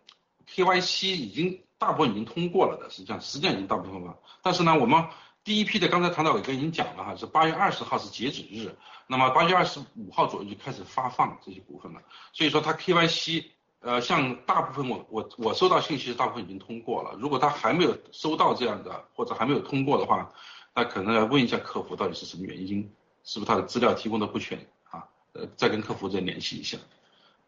[0.48, 5.06] KYC 已经大部分已经通过了的，实际上实际上已经大部分通过了，但是呢我们。
[5.46, 12.02] 第一批的，刚才唐导伟哥已经讲了哈，是八月二十号是截止日，那么八月二十五号左右就开始发放这些股份了。
[12.34, 13.46] 所以说它 KYC，
[13.86, 17.16] 呃，像大部分我我我收到信息，大部分已经通过了。
[17.20, 20.34] 如果他还没有收到这样的，或者还没有通过的话，
[20.74, 22.92] 那可能要问一下客服到底是什么原因，
[23.24, 24.58] 是不是他的资料提供的不全
[24.90, 25.08] 啊？
[25.34, 26.80] 呃，再跟客服再联系一下。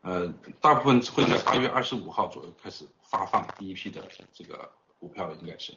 [0.01, 5.73] 呃，大部分会在八月二十五号左右开始发放第一批的这个股票，应该是。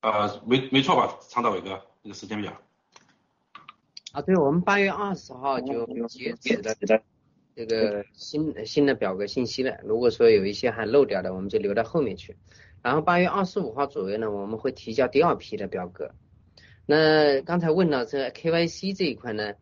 [0.00, 2.52] 呃，没没错吧，常导伟哥，那个时间表。
[4.10, 6.74] 啊，对，我们八月二十号就截止的
[7.56, 9.78] 这个新新的表格信息了。
[9.82, 12.36] 如果说有一些还漏掉的，我们就留到后面去。
[12.82, 16.10] 然后八月二十五号左右呢，我们会提交第二批的表格。
[16.84, 19.54] 那刚才问到这 KYC 这一块呢？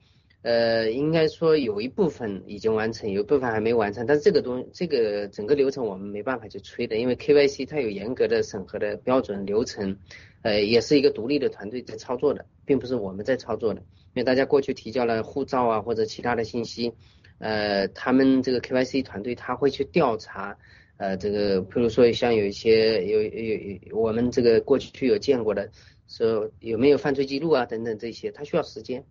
[0.42, 4.04] 呃，应该说有一部分已经完成，有一部分还没完成。
[4.04, 9.96] 但是这个东，这个整个流程我们没办法去催的，因为 KYC 它有严格的审核的标准流程，
[10.42, 13.80] 呃，也是一个独立的团队在操作的，并不是我们在操作的。
[13.80, 16.92] 因为大家过去提交了护照啊或者其他的信息，
[17.38, 20.56] 呃，他们这个 KYC 团队他会去调查，
[20.96, 25.70] 呃，这个比如说像有一些有有有我们这个过去有见过的，
[26.08, 29.04] 说有没有犯罪记录啊等等这些，他需要时间。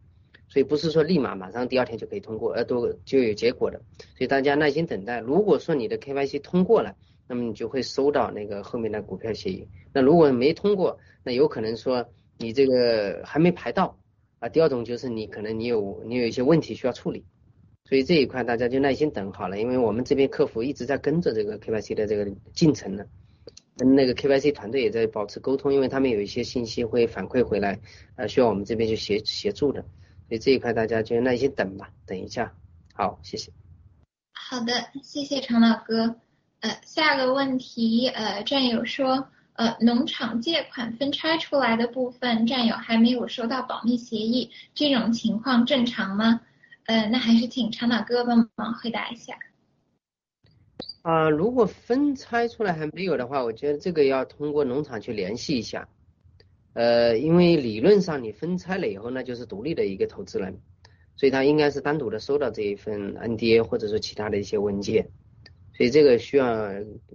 [0.49, 3.81] 所以不是说立马马上第二天就可以通过，呃，都就有结果的。
[4.15, 5.19] 所以大家耐心等待。
[5.19, 6.95] 如果说你的 KYC 通过了，
[7.27, 9.67] 那么你就会收到那个后面的股票协议。
[9.93, 12.07] 那如果没通过，那有可能说
[12.37, 13.97] 你这个还没排到
[14.37, 14.47] 啊。
[14.47, 17.25] 第二种就是你可能你有你有一些问题需要处理。
[17.89, 23.05] 所以这一块大家就耐心等好了，因为我们这边客服一直在跟着这个 KYC 的这个进程呢，
[23.77, 27.79] 跟那个 KYC 团队也在保持沟通，因为他们有一些信息会反馈回来，
[28.15, 29.81] 呃，需要我们这边去协协助的。
[29.81, 32.53] 所以这一块大家就耐心等吧，等一下。
[32.93, 33.51] 好，谢谢。
[34.31, 36.15] 好的，谢谢常老哥。
[36.61, 46.39] 呃，下个问题，呃，战友说，呃，农场借款分拆出来的部分，战友还没有收到保密协议，这种情况正常吗？
[46.85, 49.37] 呃，那还是请常老哥帮忙回答一下。
[51.01, 55.87] 啊，如果分拆出来还没有的话，我觉得这个要通过农场去联系一下。
[56.73, 60.59] 呃，因为理论上你分拆了以后，那就是独立的一个投资人，
[61.15, 65.09] 所以他应该是单独的收到这一份 NDA 或者说其他的一些文件，
[65.73, 66.71] 所以这个需要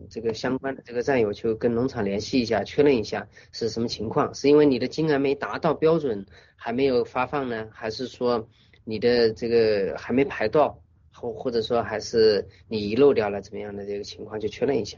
[0.09, 8.49] 这个相关的这个战友去跟农场联系一下，确认一下是什么情况，是因为你的金额没达到标准还没有发放呢，还是说
[8.89, 10.81] 你的这个还没排到，
[11.13, 14.97] 或或者说还是你遗漏掉了怎么样的这个情况，就确认一下。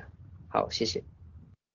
[0.49, 1.03] 好，谢谢。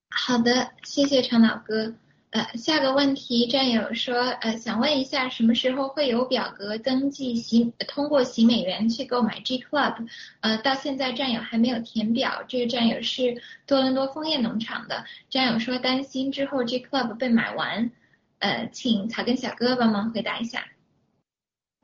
[0.10, 1.94] 好的，谢谢常老哥。
[2.30, 10.08] 呃，下个问题，战友说，呃，想问一下，什么时候会有表格登记洗通过洗美元去购买 G Club？
[10.40, 12.44] 呃，到现在战友还没有填表。
[12.48, 17.92] 这个战友是多伦多枫叶农场的战友说，担心之后 G Club 被买完。
[18.40, 20.66] 呃，请草根小哥帮忙回答一下。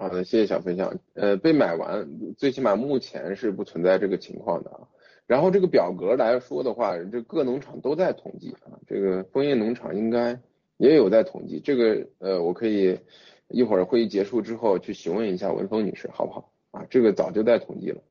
[0.02, 0.98] 好的，谢谢小分享。
[1.14, 4.88] 呃，被买完，最起码目前是不存在这个情况的啊。
[5.28, 10.42] 然后这个表格来说的话，这各农场都在统计啊，这个枫叶农场应该
[10.78, 11.60] 也有在统计。
[11.60, 13.00] 这个呃，我可以
[13.48, 16.52] 一会儿会议结束之后去询问一下文峰女士，好不好？
[16.72, 18.02] 啊，这个早就在统计了，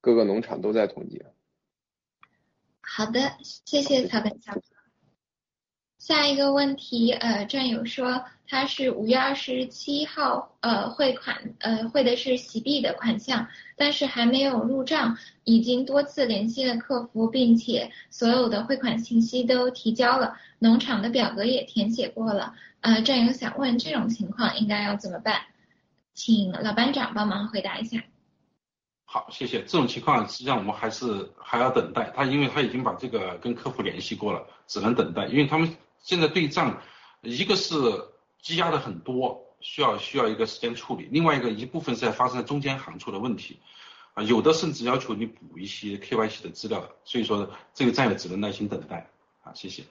[0.00, 1.22] 各个农场都在统计。
[2.80, 4.60] 好的，谢谢曹本强。
[6.06, 25.40] 下一个问题，呃，战友说他是五月二十七号，呃，汇款，呃，汇的是喜币的款项，但是还没有入账，已经多次联系了客服，并且所有的汇款信息都提交了，农场的表格也填写过了，呃，战友想问这种情况应该要怎么办？
[26.12, 27.98] 请老班长帮忙回答一下。
[29.06, 29.60] 好，谢谢。
[29.62, 35.74] 这种情况实际上我们还是还要等待，他因为他已经把这个跟客服联系过了，只能等待，因为他们。
[36.04, 36.80] 现在对账，
[37.22, 37.74] 一个是
[38.40, 43.58] 积压的很多，需要需要一个时间处理；另外一个一部分是在发生在中间行处的问题，
[44.12, 49.08] 啊，有的甚至要求你补一些 KYC 的资料，所以说这个战友只能耐心等待。
[49.42, 49.82] 啊，谢谢。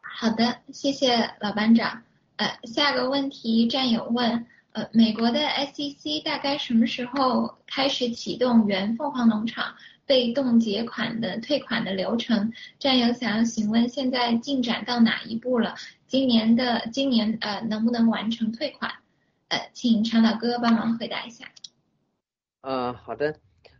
[0.00, 2.04] 好的，谢谢老班长。
[2.36, 9.74] 呃，下个问题战友问，呃，美国的 SEC 大概什么时候开始启动原凤凰农场？
[10.06, 15.74] 被冻结款的退款的流程，战友想要询问现在进展到哪一步了？
[16.06, 18.90] 今年的今年呃能不能完成退款？
[19.48, 21.46] 呃，请常老哥帮忙回答一下。
[22.62, 23.36] 呃，好的，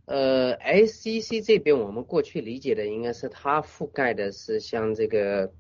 [0.07, 5.53] 呃，SEC 这边我们过去理解的应该是它覆盖的是像这个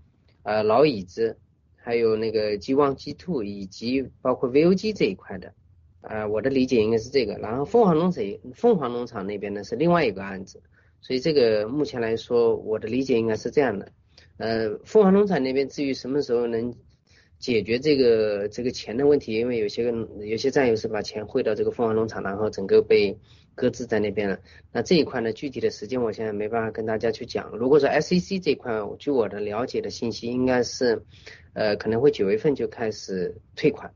[0.42, 1.38] 呃老椅子，
[1.76, 5.54] 还有那个 G One G Two 以及包括 VOG 这一块的。
[6.02, 8.24] 呃，我的理解应该是这个，然后凤凰农场
[8.54, 10.60] 凤凰农场那边呢是另外一个案子，
[11.00, 13.92] 所以这个目前来说，我的理解应该是这样的。
[14.38, 16.74] 呃，凤凰农场那边至于什么时候能
[17.38, 23.16] 解决这个这个钱的问题，因为有些个有些战友是把钱汇到这个凤凰农场，然后整个被
[23.54, 24.40] 搁置在那边了。
[24.72, 27.56] 那这一块呢，具体的时间我现在没办法跟大家去讲。
[27.56, 31.04] 如果说 SEC 这块，据我的了解的信息，应该是
[31.52, 33.92] 呃可能会九月份就开始退款。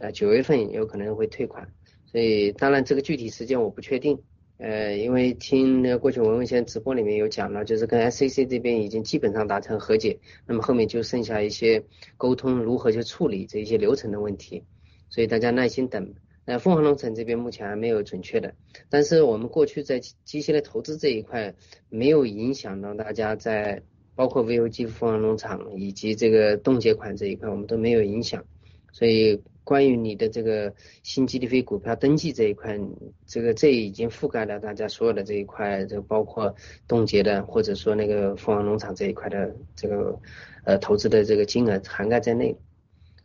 [0.00, 1.68] 呃，九月份有可能会退款，
[2.06, 4.18] 所以当然这个具体时间我不确定。
[4.56, 11.82] 呃，因为听那过去文文先直播里面有讲了，就是跟 SCC 这边已经基本上达成和解，那么后面就剩下一些
[12.18, 14.64] 沟通如何去处理这一些流程的问题，
[15.08, 16.14] 所以大家耐心等。
[16.44, 18.54] 那凤凰农场这边目前还没有准确的，
[18.90, 21.54] 但是我们过去在机械的投资这一块
[21.88, 23.82] 没有影响到大家在
[24.14, 28.44] 包括 VOG 凤凰农场以及这个冻结款这一块，我们都没有影响，
[28.92, 29.42] 所以。
[29.70, 32.76] 关于你的这个新 GDP 股票登记这一块，
[33.24, 36.52] 这个这已经覆盖了大家所有的这一块，就包括
[36.88, 40.18] 冻结的或者说那个凤凰农场这一块的这个
[40.64, 42.56] 呃投资的这个金额涵盖在内。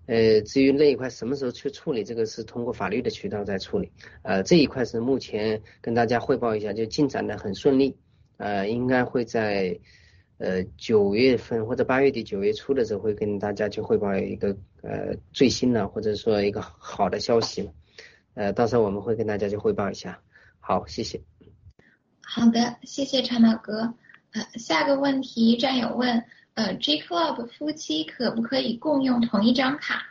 [0.06, 3.92] 呃，至于那一块什么时候去处理，这个是通过法律的渠道在处理。
[4.22, 7.98] 呃，这一块是目前跟大家汇报一下，就进展的很顺利。
[8.38, 9.80] 呃，应该会在。
[10.38, 17.70] 呃，九月份或者八月底九月初的时候，会跟大家去汇报一个呃最新的或者说一个好的消息，
[18.34, 20.20] 呃，到时候我们会跟大家去汇报一下。
[20.60, 21.22] 好，谢谢。
[22.22, 23.94] 好的，谢谢长岛哥。
[24.34, 26.26] 呃，下个问题战友问，
[26.56, 30.02] 呃，G Club 夫妻可不可以共用同一张卡？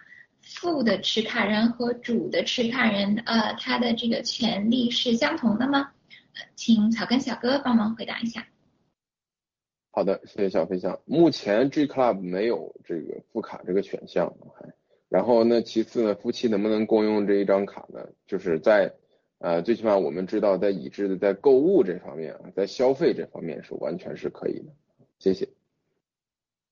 [0.41, 5.91] 副的持卡人和主的持卡人，呃，他的这个权利是相同的吗？
[6.55, 8.47] 请草根小哥帮忙回答一下。
[9.97, 10.99] 好的，谢谢小飞象。
[11.05, 14.75] 目前 G Club 没有这个副卡这个选项，还
[15.09, 18.01] 然后那其次呢，夫妻能不能共用这一张卡呢？
[18.27, 18.93] 就是在
[19.39, 24.73] 呃最起码我们知道，在已知的在购物这方面啊，在消费这方面是完全是可以的。
[25.21, 25.49] 谢谢。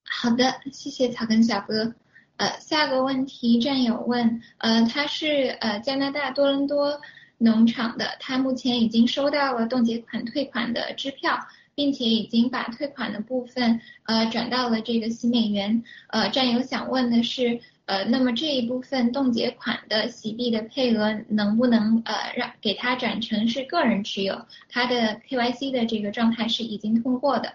[0.04, 1.94] 好的，谢谢草根小哥。
[2.38, 7.00] 呃，下个问题战友问，呃，他是呃加拿大多伦多
[7.38, 11.38] 农场的，他目前已经收到了冻结款退款的支票。
[11.74, 15.82] 并且已经把退款的部分呃转到了这个洗美元。
[16.08, 24.46] 呃，战友想问的是，呃，那么这一部分冻结款的洗币的配额能不能呃让给他转成是个人持有？
[24.68, 27.54] 他的 KYC 的这个状态是已经通过的。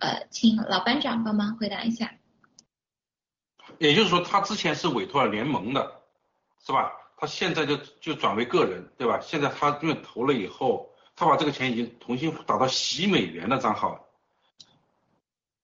[0.00, 2.12] 呃，请老班长帮忙回答一下。
[3.78, 6.02] 也就是说，他之前是委托了联盟的，
[6.66, 6.90] 是吧？
[7.16, 9.20] 他现在就就转为个人，对吧？
[9.22, 10.91] 现在他因为投了以后。
[11.22, 14.00] 他把这个钱已经重新打到洗美元的账号了，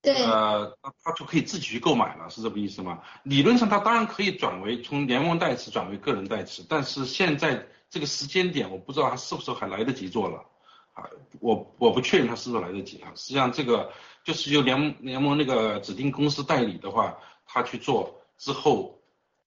[0.00, 3.02] 对，呃，他就可以自己去购买了，是这个意思吗？
[3.24, 10.44] 理论上他当然可以转为从联盟代持转为个人代持，但是现在这个时间点，我不知道他是不是还来得及做了，
[10.92, 13.10] 啊，我我不确定他是不是来得及啊。
[13.16, 13.90] 实际上这个
[14.22, 19.00] 就是由联盟联盟那个指定公司代理的话，他去做之后，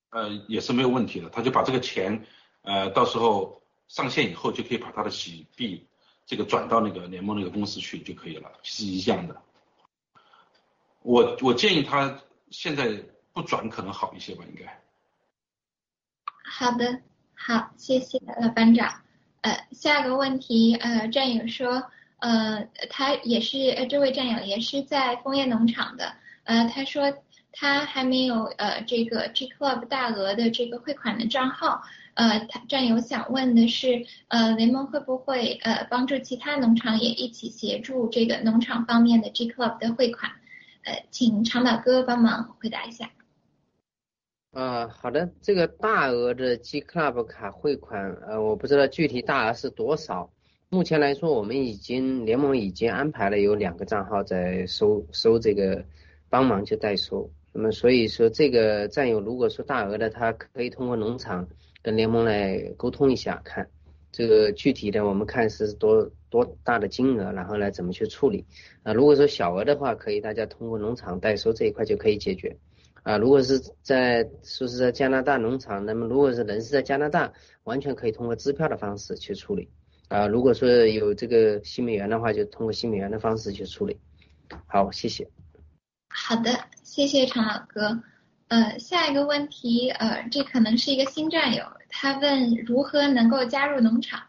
[0.09, 2.25] 呃，也是没有问题的，他就把这个钱，
[2.63, 5.87] 呃，到时候上线以后就可以把他的洗币。
[6.31, 9.41] 这个转到那个联盟那个公司去就可以了，是一样的。
[11.01, 13.03] 我我建议他现在
[13.33, 14.81] 不转可能好一些吧，应该。
[16.41, 17.01] 好的，
[17.33, 19.01] 好，谢谢老班长。
[19.41, 21.83] 呃，下个问题，呃，战友说，
[22.19, 26.15] 呃，他也是，呃，这位战友也是在枫叶农场的，
[26.45, 27.13] 呃，他说
[27.51, 31.83] 他还没有呃这个 G Club 大额的这个汇款的账号。
[32.21, 40.31] 呃，战友想问的是，呃，联盟会不会呃帮助其他农场也一起协助这个农场方面的 G Club 的汇款？
[40.83, 43.09] 呃，请长岛哥帮忙回答一下。
[44.51, 50.29] 啊，好的，这个大额的 G Club 卡汇款，呃，我不知道具体大额是多少。
[50.69, 55.83] 目前来说，我们已经联盟已经安排了有两个账号在收收这个
[56.29, 57.31] 帮忙就代收。
[57.51, 61.47] 那么所以说，这个战友如果说大额的，他可以通过农场。
[61.81, 63.67] 跟联盟来沟通一下，看
[64.11, 68.45] 这个具体的，我们看是多多大的金额，然后来怎么去处理
[68.83, 68.93] 啊？
[68.93, 72.57] 如果说小额的话，可以大家通过农场代收这一块就可以解决
[73.03, 73.17] 啊。
[73.17, 77.31] 如果是在说是在加拿大农场，那么如果是人是在加拿大，
[77.63, 79.69] 完全可以通过支票的方式去处理
[80.09, 80.27] 啊。
[80.27, 83.97] 如果说有这个新美元的话，就通过新美元的方式去处理。
[84.67, 85.27] 好，谢谢。
[86.09, 86.51] 好的，
[86.83, 88.03] 谢谢常老哥。
[88.51, 94.23] 呃，下一个问题，呃，这可能是一个新战友，他问如何能够加入农场，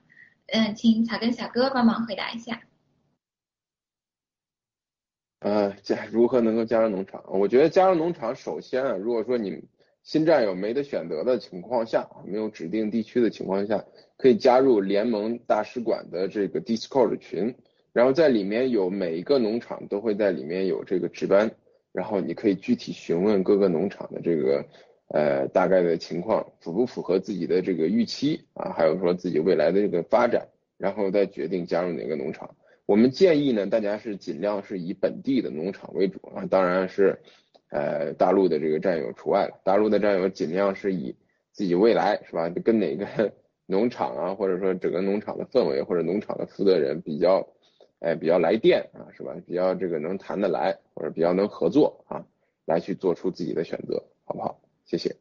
[0.47, 2.63] 嗯，请草根小哥帮忙回答一下。
[5.41, 7.21] 呃，加如何能够加入农场？
[7.27, 9.61] 我觉得加入农场，首先啊，如果说你
[10.05, 13.85] 新战友没得选择的情况下，没有指定地区的情况下，
[14.17, 17.53] 可以加入联盟大使馆的这个 Discord 群，
[17.93, 21.51] 然后在里面有每一个农场都会在里面有这个值班。
[21.93, 24.65] 然后你可以具体询问各个农场的这个
[25.09, 32.57] 呃大概的情况符不符合自己的这个预期啊，还有说自己未来的这个发展，然后再决定加入哪个农场。
[32.87, 37.19] 我们建议呢，大家是尽量是以本地的农场为主啊，当然是
[37.69, 39.61] 呃大陆的这个战友除外了。
[39.63, 41.15] 大陆的战友尽量是以
[41.53, 43.33] 自己未来是吧，跟哪个
[43.67, 47.47] 农场啊，或者说整个农场的氛围或者农场的负责人比较。
[48.03, 49.33] 哎，比较来电啊，是吧？
[49.47, 52.25] 比较这个能谈得来，或者比较能合作啊，
[52.65, 54.61] 来去做出自己的选择，好不好？
[54.85, 55.15] 谢谢。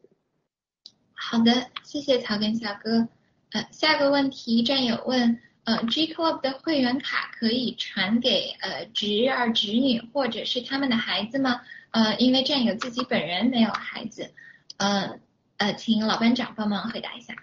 [1.14, 3.06] 好的，谢谢草根小哥。
[3.52, 11.60] 呃，下个问题，战友问，呃，G Club 的会员卡可以传给呃侄儿侄女或者是他们的孩子吗？
[11.92, 14.32] 呃，因为战友自己本人没有孩子。
[14.78, 15.20] 呃
[15.58, 17.34] 呃，请老班长帮忙回答一下。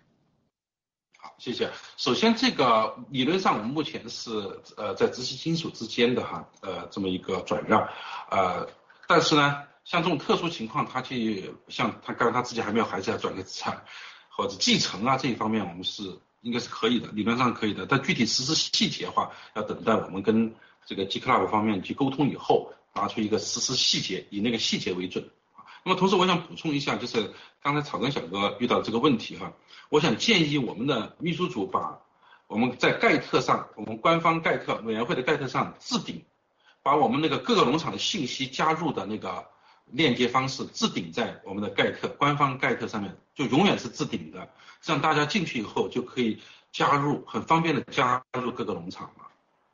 [1.40, 1.72] 谢谢。
[1.96, 4.30] 首先，这个理论上我们目前是
[4.76, 7.88] 呃在直系亲属之间的哈呃这么一个转让，
[8.30, 8.68] 呃，
[9.08, 13.86] 但是呢，像这种特殊情况，他去像他刚刚他自己还没有孩子要转给资产
[14.30, 17.86] 或者继承啊这一方面，我们是应该是可以的，理论上可以的。
[17.86, 20.54] 但具体实施细节的话，要等待我们跟
[20.86, 25.30] 这个 G Club 方面去沟通以后，拿出一个实施细节，以那个细节为准。
[25.86, 27.32] 那么同时，我想补充一下，就是
[27.64, 29.54] 刚才草根小哥遇到这个问题哈。
[29.90, 32.00] 我想建议我们的秘书组把
[32.46, 36.24] 我们在盖特上，我们官方盖特委员会的盖特上置顶，
[36.84, 39.48] 把我们那个各个农场的信息加入的那个
[39.88, 44.50] 链接方式置顶在我们的盖特官方盖特上面，就永远是置顶的，
[44.82, 46.40] 这样大家进去以后就可以
[46.72, 49.29] 加入，很方便的加入各个农场了。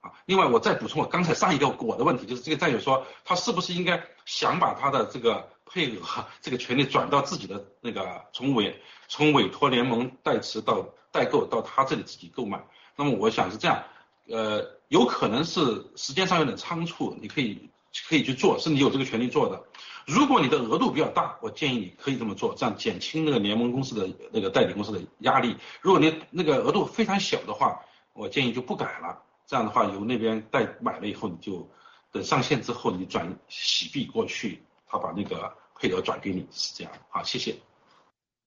[0.05, 6.01] 啊，另外我再补充我刚才上一个我的问题，就是这个战友说他是不是应该想把他的这个配额
[6.41, 8.81] 这个权利转到自己的那个从委。
[9.07, 12.59] 从委托联盟代持到代购到他这里自己购买，
[12.95, 13.83] 那么我想是这样，
[14.27, 17.69] 呃，有可能是时间上有点仓促，你可以
[18.09, 19.63] 可以去做，是你有这个权利做的。
[20.07, 25.55] 如果你的额度比较大，我建议你可以这么做，这样减轻那个联盟公司的那个代理公司的压力。
[25.81, 27.79] 如果你那个额度非常小的话，
[28.13, 29.21] 我建议就不改了。
[29.47, 31.69] 这样的话，由那边代买了以后，你就
[32.11, 36.93] 等上线之后，你转洗币过去，他把那个配额转给你，是这样。
[37.09, 37.55] 好，谢谢。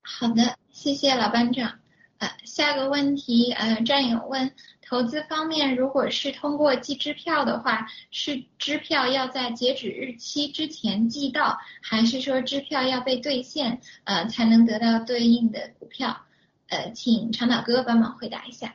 [0.02, 1.78] 好的，谢谢老班长。
[2.18, 16.22] 呃，下个问题，呃，战友问，投资方面，如果是通过寄支票的话，是支票要在截止日期之前寄到，还是说支票要被兑现，呃，才能得到对应的股票？
[16.66, 18.74] 呃，请长岛哥帮忙回答一下。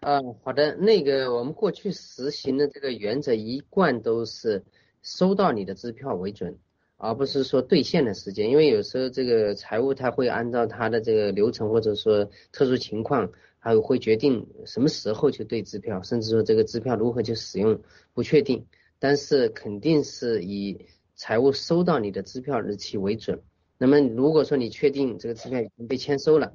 [0.00, 4.64] 嗯，好的，那个我们过去实行的这个原则一贯都是
[5.02, 6.58] 收到你的支票为准。
[7.00, 13.30] 而不是说兑现的时间，因为有时候这个财务他会按照他的这个流程或者说特殊情况，
[13.60, 17.80] 还会决定什么时候去兑支票，甚至说这个支票如何去使用
[18.14, 18.66] 不确定，
[18.98, 23.42] 但是肯定是以财务收到你的支票日期为准。
[23.78, 26.52] 那么如果说你确定这个支票已经被签收了，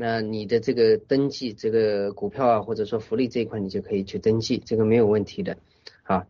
[0.00, 5.58] 那你的这个登记这个股票啊，或者说福利这一块，你就可以去登记，这个没有问题的。
[6.04, 6.24] 好，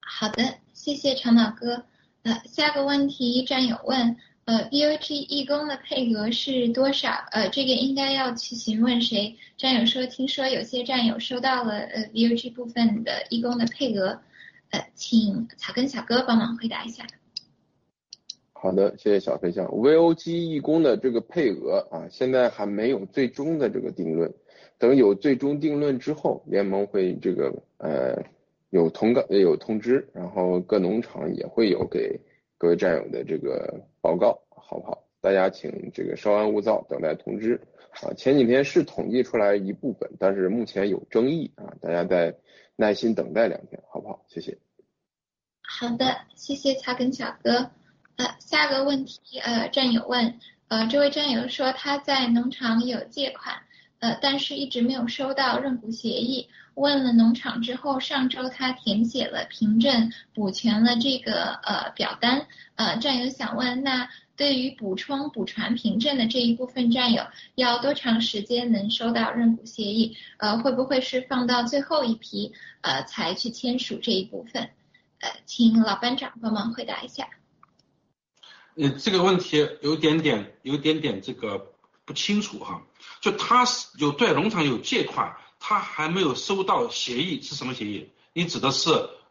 [0.00, 1.84] 好的，谢谢长岛哥。
[2.22, 7.10] 呃，下个问题，战友问，呃，BOG 义工的配额是多少？
[7.30, 9.36] 呃，这个应该要去询问谁？
[9.58, 14.18] 战友说，听说有些战友收到了呃 BOG 部分的义工的配额，
[14.70, 17.06] 呃，请草根小哥帮忙回答一下。
[18.66, 19.64] 好的，谢谢小飞象。
[19.68, 24.34] VOG 义工的这个配额啊，现在还没有最终的这个定论，
[24.76, 28.20] 等有最终定论之后，联盟会这个呃
[28.70, 32.18] 有通告有通知，然后各农场也会有给
[32.58, 35.04] 各位战友的这个报告，好不好？
[35.20, 37.60] 大家请这个稍安勿躁，等待通知
[38.00, 38.12] 啊。
[38.14, 42.34] 前几天是统计出来一部分，但是目前有争议啊，大家再
[42.74, 44.24] 耐心等待两天，好不好？
[44.26, 44.58] 谢谢。
[45.62, 46.04] 好的，
[46.34, 47.70] 谢谢草根小哥。
[48.16, 50.38] 呃，下个问题，呃，战友问，
[50.68, 53.54] 呃，这位战友说他在农场有借款，
[53.98, 56.48] 呃，但是一直没有收到认股协议。
[56.74, 62.46] 问了农场之后，上周他填写了凭证，补全了这个呃表单。
[62.74, 67.22] 呃，战友想问，那对于补充补传凭证的这一部分战友，
[67.54, 70.16] 要多长时间能收到认股协议？
[70.36, 72.52] 呃，会不会是放到最后一批
[72.82, 74.62] 呃才去签署这一部分？
[75.20, 77.26] 呃，请老班长帮忙回答一下。
[78.76, 81.72] 呃，这个问题有点点，有点点这个
[82.04, 82.82] 不清楚哈。
[83.22, 88.10] 就他是有对农场有借款，他还没有收到协议，是什么协议？
[88.34, 88.90] 你指的是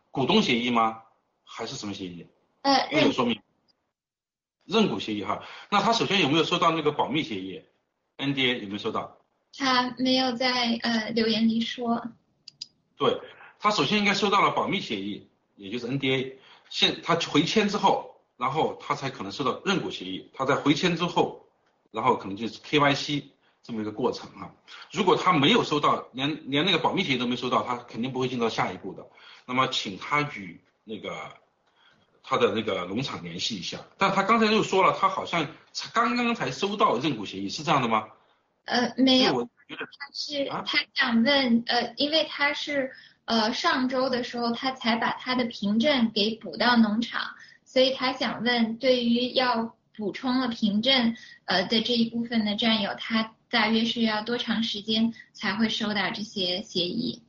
[0.09, 1.03] 股东协议吗？
[1.43, 2.25] 还是什么协议？
[2.63, 3.39] 呃，没有说明。
[4.65, 7.61] 认股协议哈，那他首先有没有收到那个保密协议
[8.17, 9.19] ？NDA 有没有收到？
[9.55, 12.03] 他没有在呃留言里说。
[12.97, 13.21] 对，
[13.59, 16.37] 他首先应该收到了保密协议，也就是 NDA。
[16.71, 18.14] 现他回签之后。
[18.37, 21.45] 然后他才可能收到认股协议，他在回签之后，
[21.91, 23.23] 然后可能就是 KYC
[23.63, 24.51] 这么一个过程啊。
[24.91, 29.07] 如果他没有收到，连连那个保密协议都没收到，他肯定不会进到下一步的。
[29.45, 31.15] 那么请他与那个
[32.23, 33.79] 他的那个农场联系一下。
[33.97, 35.47] 但他刚才又说了，他好像
[35.93, 38.07] 刚刚才收到认股协议，是这样的吗？
[38.65, 42.91] 呃，没有，他是他想问，呃，因为他是
[43.25, 47.21] 呃上周的时候他才把他的凭证给补到农场。
[47.75, 51.13] 所以他想问，对于要补充了凭证
[51.43, 57.21] 呃的这一部分的战友，他大约是要多长时间才会收到这些协议？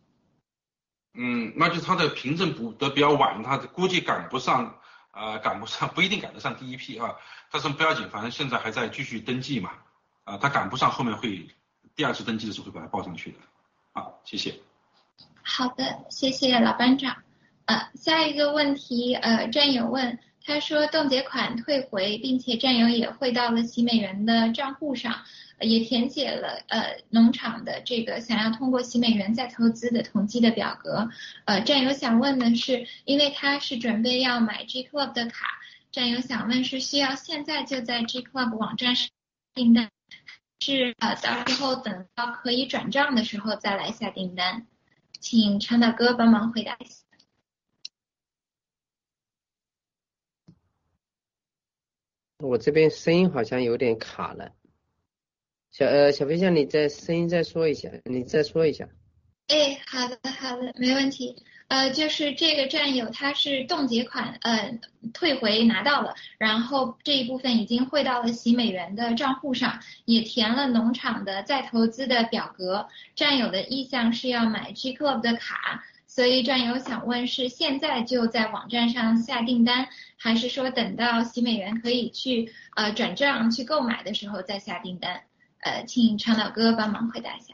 [1.15, 4.79] 嗯，那就他的凭证补得比较晚，他估计赶不上，
[5.11, 7.17] 呃，赶不上，不一定赶得上第一批啊。
[7.51, 9.73] 但是不要紧，反正现在还在继续登记嘛，
[10.23, 11.49] 啊，他赶不上，后面会
[11.97, 13.39] 第二次登记的时候会把它报上去的。
[13.95, 14.55] 好，谢谢。
[15.43, 17.17] 好的，谢谢老班长。
[17.65, 20.21] 呃，下一个问题，呃，战友问。
[20.47, 25.25] 他说冻结款退回，并且战友也汇到了喜美元的账户上，
[25.61, 31.11] 也填写了呃农场的这个想要通过喜美元再投资的统计的表格。
[31.47, 35.49] 呃，战友想问的是，因为他是准备要买 G Club 的卡，
[35.91, 39.09] 战友想问是需要现在就在 G Club 网站上
[39.53, 39.91] 订单，
[40.61, 44.65] 是呃到时候等到可以转账的时候再来下订单？
[45.19, 47.06] 请长岛哥帮忙回答一下。
[52.39, 54.53] 我这边声音好像有点卡了，
[55.71, 58.89] 小呃小飞象，你再声音再说一下，你再说一下。
[59.47, 61.43] 哎，好的好的，没问题。
[61.69, 64.79] 呃，就是这个战友他是冻结款，呃
[65.15, 72.87] 退回拿到了，然后这一部分已经汇到了喜美元的账户上，也填了农场的再投资的表格。
[73.15, 75.85] 战友的意向是要买 G Club 的卡。
[76.17, 79.87] 所以战友想问是现在就在网站上下订单，
[80.17, 85.25] 还是说等到洗美元可以去呃转账去购买的时候再下订单？
[85.59, 87.53] 呃，请长岛哥帮忙回答一下。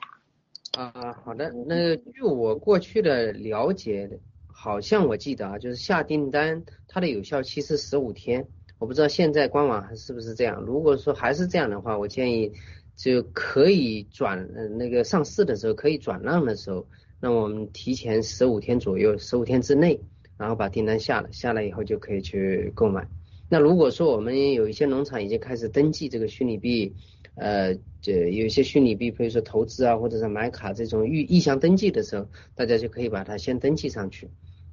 [0.80, 1.52] 啊，好的。
[1.66, 4.08] 那据我过去的了解，
[4.46, 8.46] 好像我记得啊，就是下订单它的有效期是十五天，
[8.78, 10.60] 我不知道现在官网还是不是这样。
[10.60, 12.52] 如果说还是这样的话，我建议
[12.94, 16.86] 就可以转呃那个上市的时候可以转让的时候。
[17.24, 20.00] 那我们提前十五天左右，十五天之内，
[20.36, 23.06] 然后把订单下了，下来以后就可以去购买。
[23.48, 26.96] 那如果说我们有一些农场已经开始登记这个虚拟币，
[27.36, 34.28] 呃，这有一些虚拟币，比如说投资啊，或者是买卡这种预意向登记的时候，大家就可以把它先登记上去。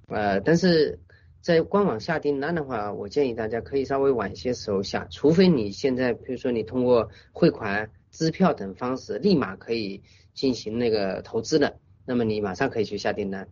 [0.07, 0.97] 呃，但是
[1.41, 10.01] 在官网下订单的话，我建议大家可以稍微晚些时候下，除非你现在，比如说你通过汇款、支票等方式，立马可以
[10.33, 11.77] 进行那个投资的。
[12.09, 13.47] 那么你马上可以去下订单，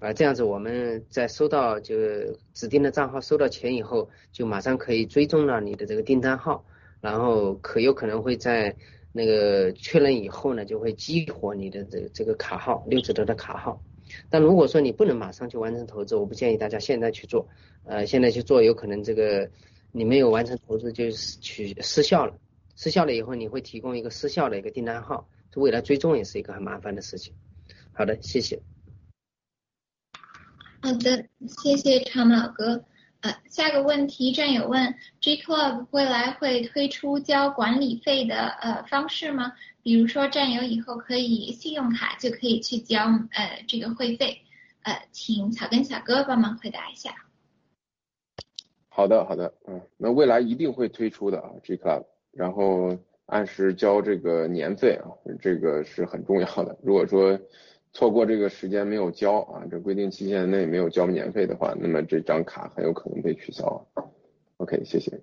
[0.00, 1.94] 啊，这样子我们在收到就
[2.52, 6.64] 指定的账号收到钱以后，就马上可以追踪了你的这个订单号，
[7.00, 8.74] 然后可有可能会在
[9.12, 13.80] 那个确认以后呢，就会激活你的这这个卡号六折的卡号。
[14.28, 17.46] 但如果说你不能马上去完成投资，我不建议大家现在去做，
[17.84, 19.48] 呃，现在去做有可能这个
[19.92, 22.34] 你没有完成投资就取失效了，
[22.74, 27.32] 失效了以后你会提供一个失效的一个订单号，未来追踪也是一个很麻烦的事情。
[27.92, 28.60] 好的，谢谢。
[30.82, 32.84] 好的，谢谢长老哥。
[33.20, 39.52] 呃，下个问题，战友问，G Club 未来会推出交管理费的呃方式吗？
[39.82, 44.40] 比如说，战友以后可以信用卡就可以去交呃这个会费，
[44.84, 47.14] 呃，请草根小哥帮忙回答一下。
[48.88, 55.12] 好的，好的，嗯，那未来一定会推出的啊，G Club，然后按时交这个年费啊，
[55.42, 56.78] 这个是很重要的。
[56.82, 57.38] 如果说
[57.92, 63.86] 错过这个时间没有交啊，这规定期限内没有交年费的话，那么这张卡很有可能被取消。
[64.58, 65.20] OK，谢谢。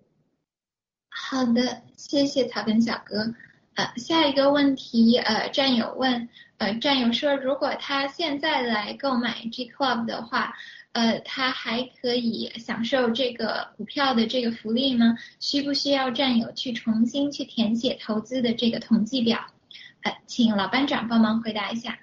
[1.10, 3.34] 好的，谢谢草根小哥。
[3.76, 10.56] 呃，下一个问题，呃，战友问，呃，战友说，如果他现在来购买 G Club 的话，
[10.94, 15.16] 呃，他还可以享受这个股票的这个福利吗？
[15.40, 19.40] 需不需要战友去重新去填写投资的这个统计表？
[20.02, 22.00] 呃，请老班长帮忙回答一下。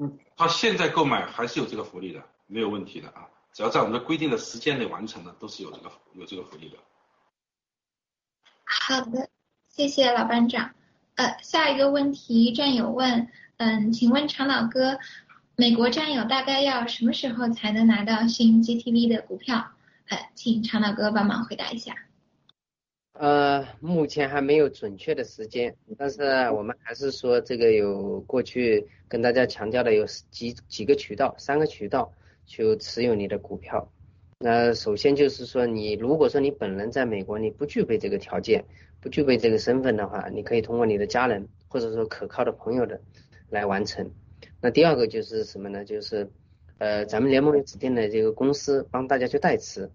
[0.00, 6.76] 嗯，他现在购买还是有这个福利的，没有问题的啊，只要在我们的规定的时间内完成的，都是有这个有这个福利的。
[8.64, 9.28] 好的，
[9.68, 10.72] 谢谢老班长。
[11.16, 15.00] 呃，下一个问题，战友问，嗯，请问长老哥，
[15.56, 19.72] 美国战友大概要什么时候才能拿到新 GTV 的股票？
[20.06, 21.96] 呃，请长老哥帮忙回答一下。
[23.18, 32.12] 呃，目前还没有准确的时间，但是我们还是说这个有过去跟大家强调的有几几个渠道，三个渠道
[32.46, 33.90] 去持有你的股票。
[34.38, 38.64] 那首先就是说，你如果说你本人在美国，你不具备这个条件，
[39.00, 43.00] 不具备这个身份的话，你可以通过你的家人或者说可靠的朋友的
[43.50, 44.08] 来完成。
[44.60, 45.84] 那第二个就是什么呢？
[45.84, 46.30] 就是
[46.78, 49.90] 呃，咱们联盟指定的这个公司帮大家去代持。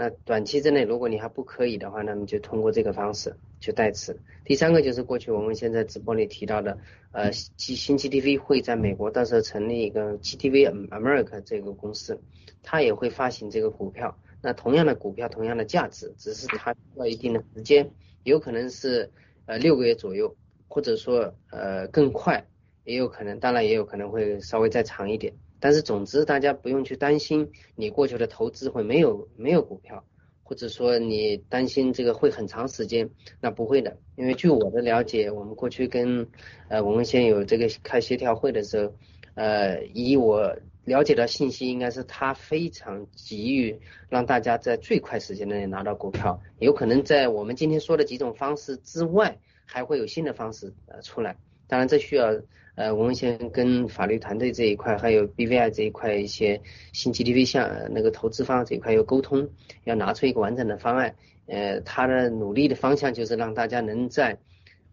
[0.00, 4.16] 那短期之内，如果你还不可以的话，那么就通过这个方式去代持。
[4.44, 6.78] 第三个就是过去我们现在直播里提到的，
[7.10, 12.20] 呃新新 GTV 会在美国到时候成立一个 GTV America 这个公司，
[12.62, 14.16] 它也会发行这个股票。
[14.40, 17.90] 那同样的股票，同样的价值，只是它需要一定的时间，
[18.22, 19.10] 有可能是
[19.46, 20.36] 呃六个月左右，
[20.68, 22.46] 或者说呃更快，
[22.84, 25.34] 也有可能，当然也有可能会稍微再长一点。
[25.60, 30.04] 但是总之，大家不用去担心你过去的投资会没有没有股票，
[30.44, 33.96] 或者说你担心这个会很长时间，那不会的。
[34.16, 36.28] 因为据我的了解，我们过去跟
[36.68, 38.94] 呃文文先有这个开协调会的时候，
[39.34, 43.78] 呃，以我了解的信息，应该是他非常急于
[44.08, 51.36] 让大家在最快时间内拿到股票，有可能在我们今天说的几种方式之外，还会有新的方式呃出来。
[51.66, 52.32] 当然，这需要。
[52.78, 56.60] 呃，我们先跟法律团队这一块，还有 BVI 这一块一些
[56.92, 59.48] 新 GTV 项那个投资方这一块要沟通，
[59.82, 61.16] 要拿出一个完整的方案。
[61.46, 64.38] 呃，他的努力的方向就是让大家能在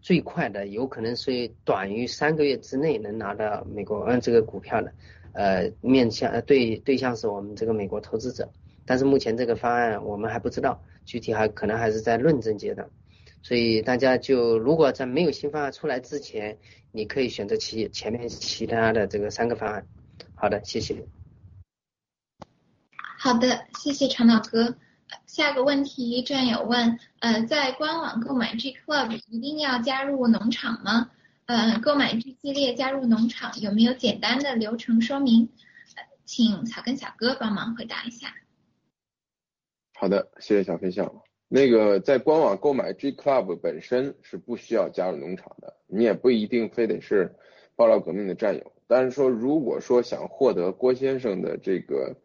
[0.00, 4.92] 最快的，有可能是短于三个月之内能拿到美国嗯这个股票的。
[5.32, 8.50] 呃，面向呃对对象是我们这个美国投资者，
[8.84, 12.88] 但是目前这个方案我们还不知道，具体还可能还是在论证阶段。
[13.46, 16.58] 所以大家就如果在没有新方案出来之前，
[16.90, 19.86] 你可以选择其前面其他的这个三个方案。
[20.34, 21.06] 好的，谢谢。
[23.20, 24.76] 好的，谢谢长岛哥。
[25.26, 31.12] 下个问题，战友问，呃，在官网购买 G Club 一定要加入农场吗？
[31.44, 35.48] 呃，购买 G 系列加入农场有没有简单的流程说明？
[36.24, 38.34] 请草根小哥帮忙回答一下。
[39.94, 41.22] 好的，谢谢小飞象。
[41.48, 47.34] 那个在官网购买 G Club 本身是不需要加入农场的，你也不一定非得是
[47.76, 48.72] 爆料革命的战友。
[48.88, 52.16] 但是说，如果说想获得郭先生的这个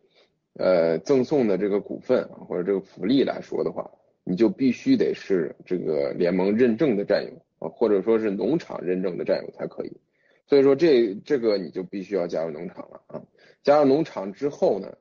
[0.54, 3.92] 呃赠送的这个股份或者这个福利来说的话，
[4.24, 9.98] 你就必须得是这个联盟认证的战友啊，或者说是农场认证的战友才可以。
[10.48, 13.22] 所以说这这个你就必须要加入农场了啊。
[13.64, 14.98] 加入农场之后呢？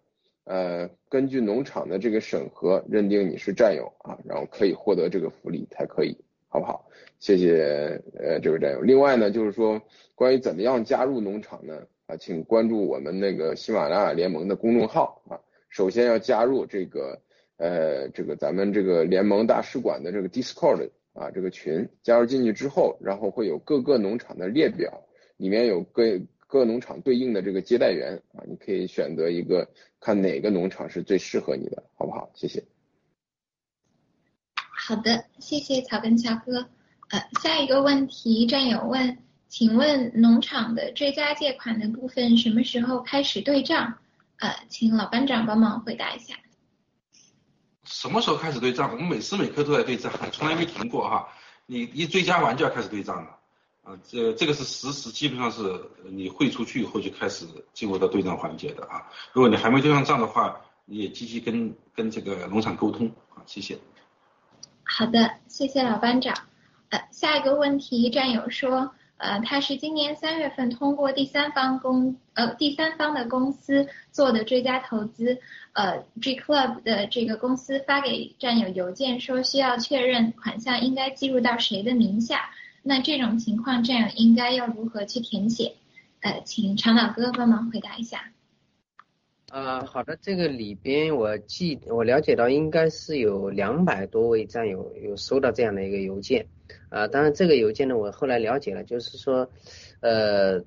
[0.50, 6.16] 呃，根据农场的这个审核认定你是战友啊，然后可以获得这个福利才可以，
[6.48, 6.88] 好不好？
[7.20, 8.80] 谢谢呃这位战友。
[8.80, 9.80] 另外呢，就是说
[10.16, 11.86] 关于怎么样加入农场呢？
[12.06, 15.38] 啊，请关注我们那个喜马拉雅联盟的公众号啊。
[15.68, 17.16] 首先要加入这个
[17.56, 25.04] 呃这个咱们这个联盟大使馆的这个 Discord 啊这个群，加入进去之后，然后会有各个农场的列表，
[25.36, 26.02] 里面有各。
[26.50, 29.70] 各农场对应的这个接待员啊，你可以选择一个，
[30.00, 32.28] 看哪个农场是最适合你的，好不好？
[32.34, 32.64] 谢谢。
[34.56, 36.68] 好的，谢谢草根乔哥。
[37.10, 43.98] 呃，下一个问题，战友问，请问农场的追加借款的部分什么时候开始对账？
[44.38, 46.34] 呃，请老班长帮忙回答一下。
[47.84, 48.90] 什么时候开始对账？
[48.90, 51.28] 我们每时每刻都在对账，从来没停过哈。
[51.66, 53.39] 你一追加完就要开始对账了。
[53.90, 55.62] 啊，这这个是实时，基本上是
[56.10, 59.10] 你汇出去以后就开始进入到对账环节的啊。
[59.32, 63.76] 如果你还没对上账的话，你也积极跟跟这个农场沟通啊，谢谢。
[64.84, 66.36] 好的，谢谢老班长。
[66.90, 75.38] 呃，下一个问题，战友说，呃，他是今年三月份通过第三方公呃第三方的公司做的追加投资，
[75.72, 82.50] 呃，G Club 的这个公司发给战友邮件说需要确认款项应该计入到谁的名下，
[82.82, 85.74] 那这种情况战友应该要如何去填写？
[86.20, 88.32] 呃，请长岛哥帮忙回答一下。
[89.50, 96.46] 呃，好的，这个里边我记我了解到应该是有两百多位战友有收到这样的一个邮件，
[96.88, 99.50] 啊，当然这个邮件呢，我后来了解了，就是说，
[100.00, 100.62] 呃，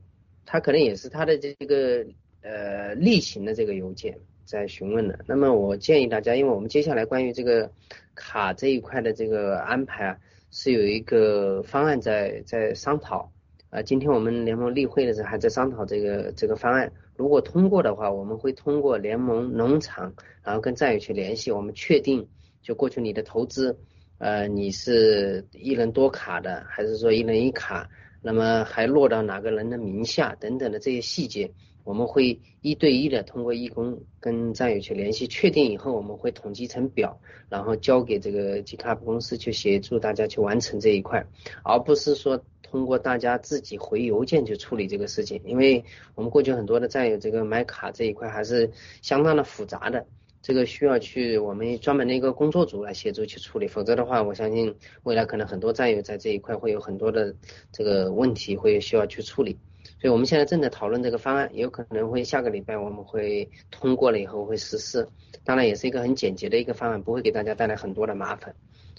[0.46, 2.06] 他可能也是他的这个
[2.42, 5.18] 呃例行的这个邮件在询问的。
[5.28, 7.72] 那么我建议大家，因为我们接下来关于这个
[8.16, 10.18] 卡这一块的这个安排啊，
[10.56, 13.32] 是有一个方案在在商讨，
[13.72, 16.94] 啊，今天我们联盟例会的时候还在商讨这个这个方案。
[17.16, 22.28] 如果通过的话，我们会通过联盟农场，然后跟战友去联系，我们确定
[22.62, 23.80] 就过去你的投资，
[24.20, 27.90] 呃，你是一人多卡的，还是说一人一卡，
[28.22, 31.52] 那么还落到哪个人的名下等等的这些细节，
[31.84, 37.20] 我们会一对一的通过义工跟战友去联系，确定以后我们会统计成表，
[37.50, 41.26] 然后交给这个 G Club 公司去协助大家去完成这一块，
[41.64, 42.44] 而不是说。
[42.64, 48.72] 通过大家自己回邮件去处理这个事情，因为我们过去很多的战友这个买卡这一块还是
[49.04, 50.08] 相当的复杂的，
[50.42, 54.74] 这个需要去我们专门的一个工作组来协助去处理，否则的话，我相信
[55.04, 57.36] 未来可能很多战友在这一块会有很多的
[57.72, 59.60] 这个问题会需要去处理，
[60.04, 65.08] 所以我们现在正在讨论这个方案，有可能会下个礼拜我们会通过了以后会实施，
[65.46, 68.54] 当然也是一个很简洁的一个方案，不会给大家带来很多的麻烦。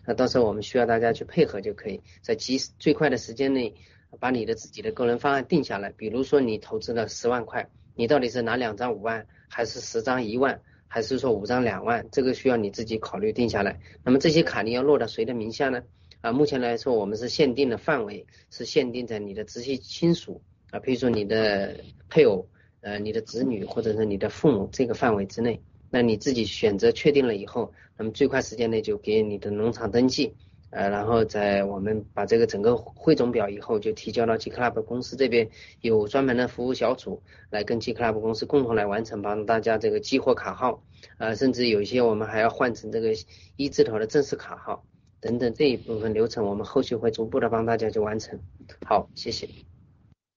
[0.07, 3.75] 那到时候我们需要大家去配合就可以，在极最快的时间内
[4.19, 5.93] 把你的自己的个人方案定下来。
[5.95, 12.09] 比如说你投资了十万块，你到底是拿两张五万，还是十张一万，还是说五张两万？
[12.13, 13.79] 这个需要你自己考虑定下来。
[14.03, 15.83] 那么这些卡你要落到谁的名下呢？
[16.23, 20.41] 啊，目前来说我们是限定的范围是限定在你的直系亲属
[20.75, 21.77] 啊，比如说你的
[22.11, 22.49] 配偶、
[22.81, 25.63] 呃你的子女或者是你的父母这个范围之内。
[25.91, 30.35] 那你自己选择确定了以后，那么最快时间内就给你的农场登记，
[30.71, 35.49] 呃，然后在我们把这个整个汇总表以后就提交到 G Club 公司这边，
[35.83, 40.83] 有专门的服务小组来跟 G Club 公司共同来完成，帮大家这个激活卡号，
[41.19, 43.11] 呃，甚至有一些我们还要换成这个
[43.55, 44.85] 一字头的正式卡号
[45.21, 48.41] 等等这一部分流程，我们后续会逐步的帮大家去完成。
[48.85, 49.49] 好，谢谢。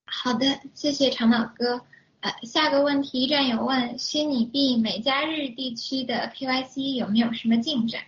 [0.09, 1.81] 好的，谢谢长岛哥。
[2.21, 8.01] 呃，下个问题，战友问虚拟币美加日地区的 KYC 有没有什么进展？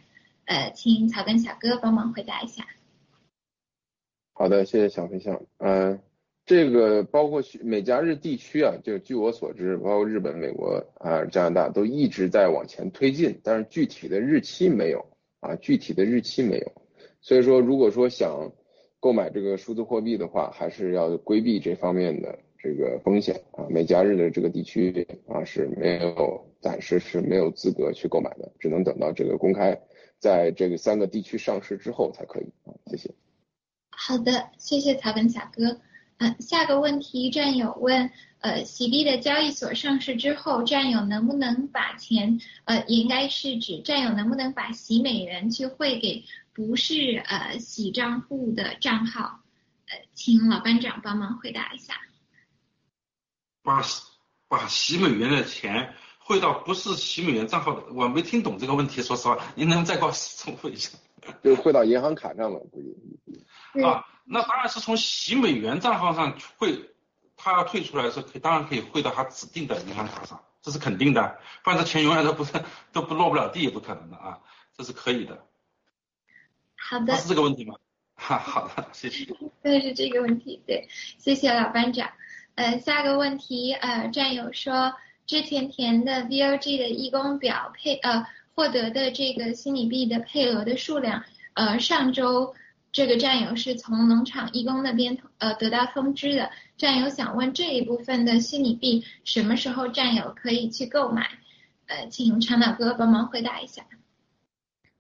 [0.46, 2.66] 呃，请草根小哥帮忙回答一下。
[4.34, 5.42] 好的，谢谢小飞象。
[5.58, 6.00] 嗯，
[6.46, 15.06] 这个包括美加日地区啊，就据我所知，包括日本、美国啊、加拿大都一直在往前推进，但是具体的日期没有
[15.42, 16.72] 啊，具体的日期没有。
[17.22, 18.52] 所以说，如果说想
[19.00, 22.38] 购买这个数字货币的话，还是要规避这方面的。
[22.62, 29.80] 这个风险啊，美加日的这个地区啊是没有暂时是没有资格去购买的，只能等到这个公开
[30.18, 32.76] 在这个三个地区上市之后才可以啊。
[32.88, 33.10] 谢谢。
[33.92, 35.80] 好的，谢谢草根小哥。
[36.18, 46.26] 嗯，下个问题，战友问，呃，喜币的交易所上市之后，战友能不能把钱，呃，也应该是指战友能不能把洗美元去汇给
[46.60, 49.40] 不是呃洗账户的账号？
[49.88, 51.94] 呃，请老班长帮忙回答一下。
[53.64, 53.82] 把
[54.50, 60.98] 把洗美元的钱汇到不是洗美元账号的，我没听懂这个问题，说实话，您能再给我重复一下？
[61.42, 63.82] 就汇到银行卡上了，估计。
[63.82, 66.90] 啊，那当然是从洗美元账号上汇，
[67.38, 72.52] 他要退出来的时候，可当然可以汇到他指定的银行卡上，这是肯定的，不然这钱永远都不是
[72.92, 74.40] 都不落不了地，也不可能的啊，
[74.76, 75.46] 这是可以的。
[76.80, 77.16] 好的。
[77.16, 77.76] 是这个问题吗？
[78.16, 79.26] 哈， 好的，谢谢。
[79.64, 82.10] 对，是这个问题，对，谢谢老班长。
[82.56, 84.94] 呃，下个问题，呃，战友说
[85.26, 91.24] 之前填的 VOG 的义工表配呃获得的这个虚拟币的配额的数量，
[91.54, 92.54] 呃，上周
[92.92, 101.30] 这个战友是从农场义工那边呃得到通知的，战友想问这一部分的虚拟币什么时候战友可以去购买？
[101.88, 103.84] 呃，请长岛哥帮忙回答一下。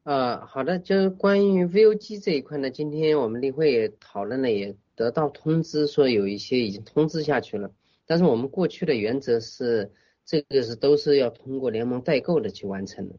[0.10, 4.76] 呃，好的，就是关于 VOG 这一块呢，今天我们例会也讨论了也。
[4.96, 7.72] 得到通知说有一些已经通知下去了，
[8.08, 9.92] 但是我们过去的原则是
[10.26, 13.18] 这个是都是要通过联盟代购的去完成的，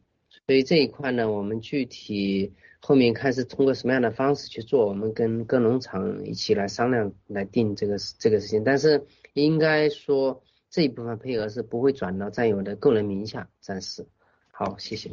[0.49, 14.05] 所以这一块呢，我们具体后面看是通过什么样的方式去做，我们跟各农场一起来商量来定这个这个事情，但是应该说这一部分配额是不会转到占有的个人名下，暂时。
[14.51, 15.09] 好，谢谢。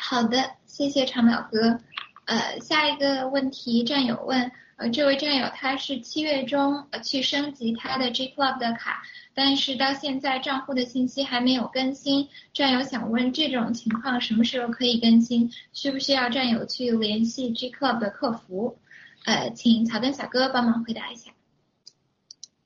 [0.00, 1.80] 好的，谢谢长淼哥。
[2.26, 9.02] 呃，下一个问题，战友问，呃，这位战友他是七月中呃去升级他的 G Club 的卡，
[9.34, 12.28] 但是到现在账户的信息还没有更新。
[12.54, 15.50] 战友想问，这种情况什么时候可以更新？
[15.72, 18.78] 需不需要战友去联系 G Club 的客服？
[19.24, 21.32] 呃，请草根小哥帮忙回答一下。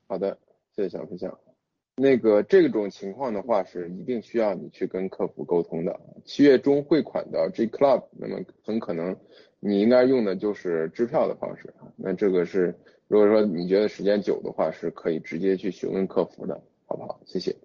[0.07, 0.37] 好的，
[0.75, 1.35] 谢谢小分享。
[1.95, 5.99] 那个这种情况的话，是一定需要你去跟客服沟通的。
[6.25, 9.15] 七月中汇款到 G Club，那么很可能
[9.59, 11.73] 你应该用的就是支票的方式。
[11.95, 12.75] 那这个是，
[13.07, 17.19] 如果说你觉得时间久的话，是可以直接去询问客服的，好不好？
[17.25, 17.55] 谢谢。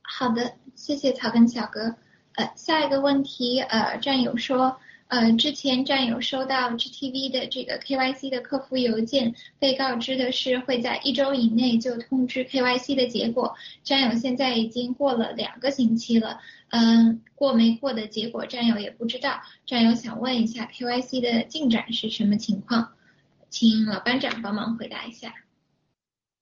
[0.00, 1.94] 好的，谢谢草根小哥。
[2.36, 4.78] 呃，下一个问题，呃，战友说。
[5.08, 13.54] 呃，之前战友收到 GTV 的这个 KYC 的客服邮件，被告知的是会在一周以内就通知 KYC 的结果。
[13.84, 16.40] 战友现在已经过了两个星期了，
[16.70, 19.40] 嗯，过没过的结果战友也不知道。
[19.64, 22.88] 战友想问一下 KYC 的进展是什么情况，
[23.48, 25.32] 请老班长帮忙回答一下。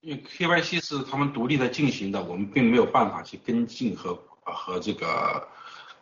[0.01, 5.47] 因为 KYC 是他们独立的进行的，我们并没有办法去跟进和和这个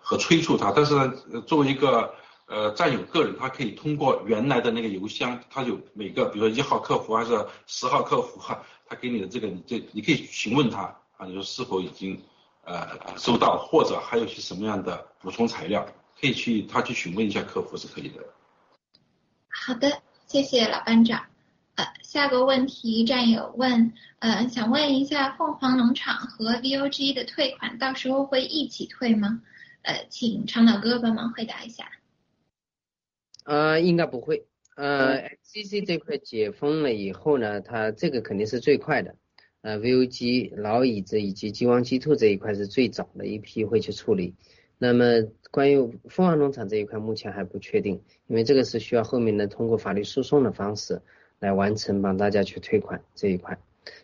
[0.00, 0.70] 和催促他。
[0.70, 1.12] 但是呢，
[1.46, 2.14] 作为一个
[2.52, 10.82] 呃，占有个人，他可以通过原来的那个邮箱，他有每个，比如说一号客服还是十号客服哈， 他给你的这个，你这你可以询问他
[11.16, 12.20] 啊，你说是否已经
[12.64, 12.86] 呃
[13.16, 15.86] 收到，或者还有些什么样的补充材料，
[16.20, 18.22] 可以去他去询问一下客服是可以的。
[19.48, 21.24] 好的，谢谢老班长。
[21.76, 29.40] 呃，下个问题战友问，呃，想问一下凤凰农场和 VOG 的退款到时候会一起退吗？
[29.80, 31.90] 呃，请长岛哥帮忙回答一下。
[33.44, 34.46] 呃，应该不会。
[34.74, 39.14] 呃，CC 这块解封了以后呢，它这个肯定是最快的。
[39.60, 44.34] 呃，VOG 老椅子以及激光鸡兔这一块是最早的一批会去处理。
[44.78, 45.76] 那么关于
[46.08, 51.02] 凤凰农场这一块，目前还不确定，因为这个是需要后面的通过法律诉讼的方式
[51.38, 53.58] 来完成，帮大家去退款这一块。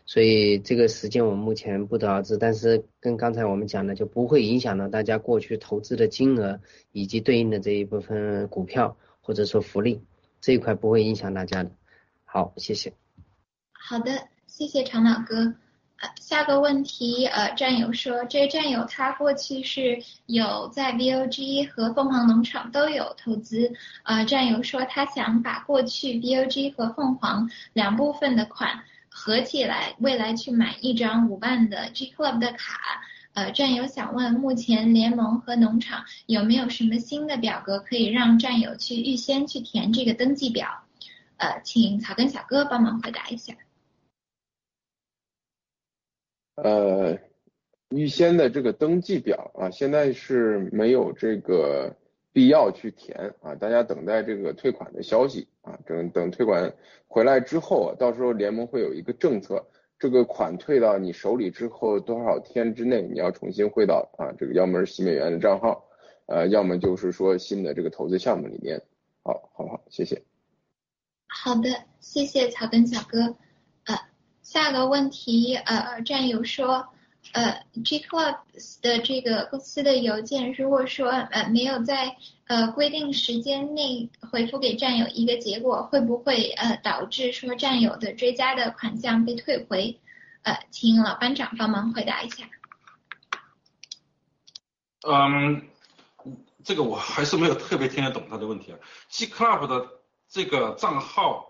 [0.04, 6.60] 所以这个时间我们目前不得而知，但是跟刚才我们讲的就不会影响到大家过去投资的金额
[6.92, 8.96] 以及对应的这一部分股票。
[9.28, 10.02] 或者说福利
[10.40, 11.70] 这一块不会影响大家的，
[12.24, 12.94] 好，谢谢。
[13.74, 15.52] 好的，谢谢长老哥。
[15.98, 23.70] 呃，下个问题，呃，战友说，这个战友他过去是有在 VOG 和凤凰农场都有投资，
[24.04, 32.80] 呃，战友说他想把过去 VOG 和凤凰两部分的款合起来，未来去买一张五万的 G Club 的卡。
[33.38, 40.66] 呃，战友想问，目前联盟和农场有没有什么新的表格可以让战友去预先去填这个登记表？
[41.36, 43.54] 呃，请草根小哥帮忙回答一下。
[46.56, 47.16] 呃，
[47.90, 51.94] 预先的这个登记表啊，现在是没有这个
[52.32, 56.74] 必要去填啊，大家等待这个退款的消息啊，等等退款
[57.06, 59.64] 回来之后，到时候联盟会有一个政策。
[59.98, 65.84] 这个款退到你手里之后多少天之内，你要重新汇到啊，这个要么是新美元的账号，
[66.26, 68.80] 呃，要么就是说新的这个投资项目里面，
[69.22, 69.80] 好，好好？
[69.90, 70.22] 谢谢。
[71.26, 71.68] 好的，
[72.00, 73.36] 谢谢草根小哥。
[73.84, 73.96] 呃，
[74.42, 76.86] 下个问题，呃，战友说，
[77.32, 78.38] 呃，G Club
[78.80, 82.16] 的这个公司的邮件，如果说呃没有在
[82.46, 90.00] 呃规定时间内回复给战友一个结果，会不会呃导致说战友的追加的款项被退回？
[90.42, 92.48] 呃，请老班长帮忙回答一下。
[95.06, 95.68] 嗯，
[96.64, 98.78] 这个我还是没有特别听得懂他的问题啊。
[99.10, 99.86] G Club 的
[100.28, 101.44] 这个账号，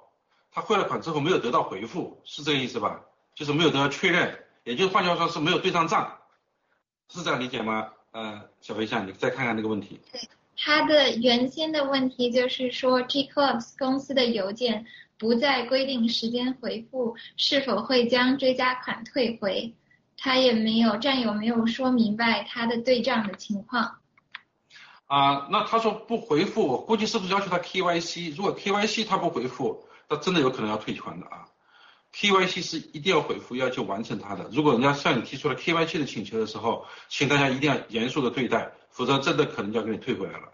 [0.51, 3.01] 他汇了款之后没有得到回复，是这个意思吧？
[3.35, 4.37] 就是没有得到确认，
[4.69, 6.13] 也就是换句话说是没有对上账，
[7.09, 7.89] 是这样理解吗？
[8.11, 9.99] 呃，小飞象，你再看看这个问题。
[10.13, 10.21] 对。
[10.61, 14.85] 他的原先的问题就是说，G Clubs 公司的邮件
[15.17, 19.75] 不在规定时间回复，是否会将追加款退回？
[20.19, 24.01] 他也没有战友没有说明白他的对账的情况。
[25.07, 28.37] 啊，那他说不回复，我估计是不是要求他 KYC？
[28.37, 31.48] 如果 KYC 他不回复，那真的有可能要退款的啊。
[32.19, 34.49] KYC 是一定要回复，要求完成它的。
[34.51, 38.73] 如果人家向你提出了 KYC 的请求的时候，请大家一定要严肃的对待。
[38.91, 40.53] 否则真的可能就要给你退回来了，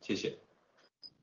[0.00, 0.38] 谢谢。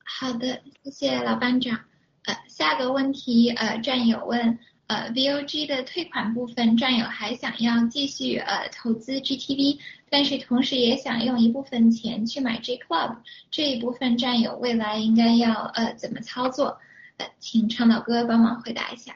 [0.03, 1.79] 好的，谢谢老班长。
[2.25, 9.79] 呃，下个问题，呃，战友问，呃，VOG 的退款部分，战友还想要继续呃投资 GTV，
[10.11, 13.17] 但是同时也想用一部分钱去买 G Club，
[13.49, 16.77] 这一部分战友未来应该要呃怎么操作？
[17.17, 19.15] 呃，请倡导哥帮忙回答一下。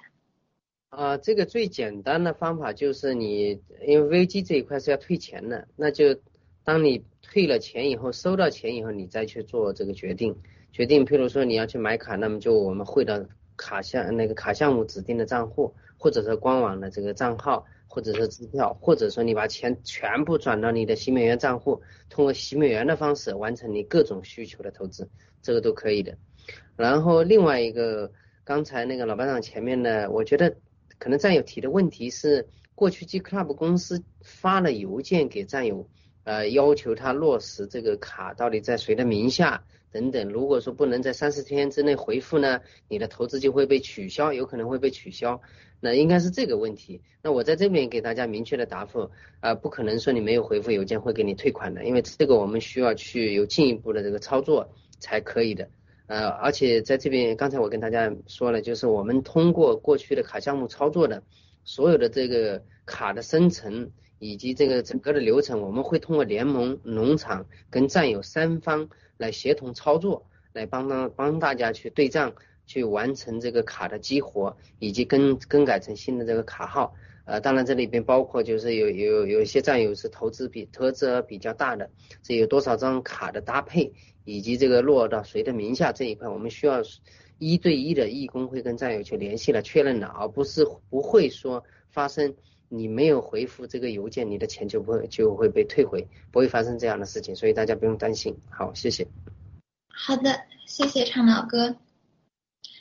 [0.95, 6.15] 啊，这个最简单的方法就是你，因为 VG 这一块是要退钱的，那就
[6.63, 10.35] 当你退了钱以后，收到钱以后，你再去做这个决定。
[10.71, 13.23] 决定，譬如说你要去买卡，那么就我们汇到
[13.55, 25.09] 卡项那个卡项目指定的账户，或者是官网的这个账号，或者是支票，或者说你把钱全部转到你的新美元账户，通过洗美元的方式完成你各种需求的投资，
[25.41, 26.17] 这个都可以的。
[26.75, 28.11] 然后另外一个，
[28.43, 30.57] 刚才那个老班长前面呢，我觉得
[30.97, 35.87] 可能战友提的问题是，过去 G Club 公司发了邮件给战友，
[36.23, 39.63] 呃，要求他落实这个卡到底在谁的名下。
[39.91, 45.41] 等等，如果说不能在三十天之内回复呢，你的投资就会被取消，有可能会被取消。
[45.79, 47.01] 那应该是这个问题。
[47.21, 54.69] 那我在这边给大家明确的答复，啊，不可能说你没有回复邮件会给你退款的，因为这个我们需要去有进一步的这个操作
[54.99, 55.69] 才可以的。
[56.07, 61.23] 呃，而且在这边刚才我跟大家说了，就是我们通过过去的卡项目操作的
[61.63, 68.89] 所有的这个卡的生成以及这个整个的流程，我们会通过联盟、农场跟战友三方。
[69.17, 72.33] 来协同操作，来帮帮帮大家去对账，
[72.65, 76.93] 去完成这个卡的激活，以及更更改成新的这个卡号。
[77.23, 81.89] 呃，当然这里边包括就是有有有一些战友是投资比投资额比较大的，
[82.21, 83.93] 这有多少张卡的搭配，
[84.26, 86.82] 以及这个落到谁的名下这一块，我们需要
[87.38, 92.36] 一对一的义工会跟战友去联系了确认了，而不是不会说发生
[92.67, 98.36] 你没有回复这个邮件，你的钱就不会就会被退回，不会发生这样的事情，所以大家不用担心。
[98.49, 99.07] 好，谢谢。
[99.88, 101.76] 好的，谢谢长老哥。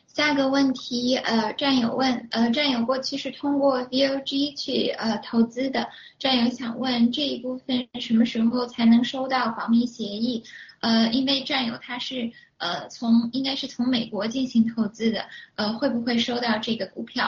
[0.07, 5.88] 下个问题，呃，战友问，呃，战友过去是通过 VOG 去呃投资的，
[6.20, 10.45] 战友想问这一部分什么时候才能收到保密协议？
[10.85, 15.24] 呃，因为战友他是呃从应该是从美国进行投资的，
[15.55, 17.24] 呃，会不会收到这个股票？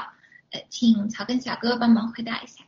[0.50, 2.64] 呃，请草根小哥帮忙回答一下。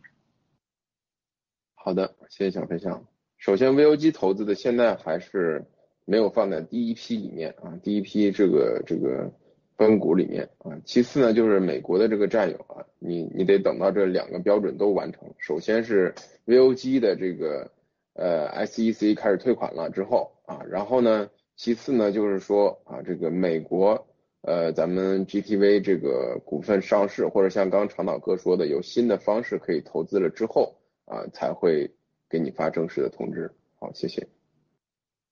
[1.75, 3.05] 好的，谢谢小飞象。
[3.37, 5.63] 首先，VOG 投资的现在还是
[6.07, 9.31] 没有放在第一批里面啊，第一批这个这个。
[9.79, 16.13] 分股里面啊，其次呢就是美国的这个战友啊，你你得等到这两个标准都完成，首先是
[16.47, 17.71] VOG 的这个
[18.19, 24.07] 呃 SEC 开始退款了之后啊，然后呢，其次呢就是说啊这个美国
[24.43, 30.75] 呃咱们 GTV 这个股份上市或者像刚长岛哥说的有新的方式可以投资了之后
[31.07, 31.91] 啊才会
[32.29, 33.51] 给你发正式的通知。
[33.79, 34.27] 好，谢谢。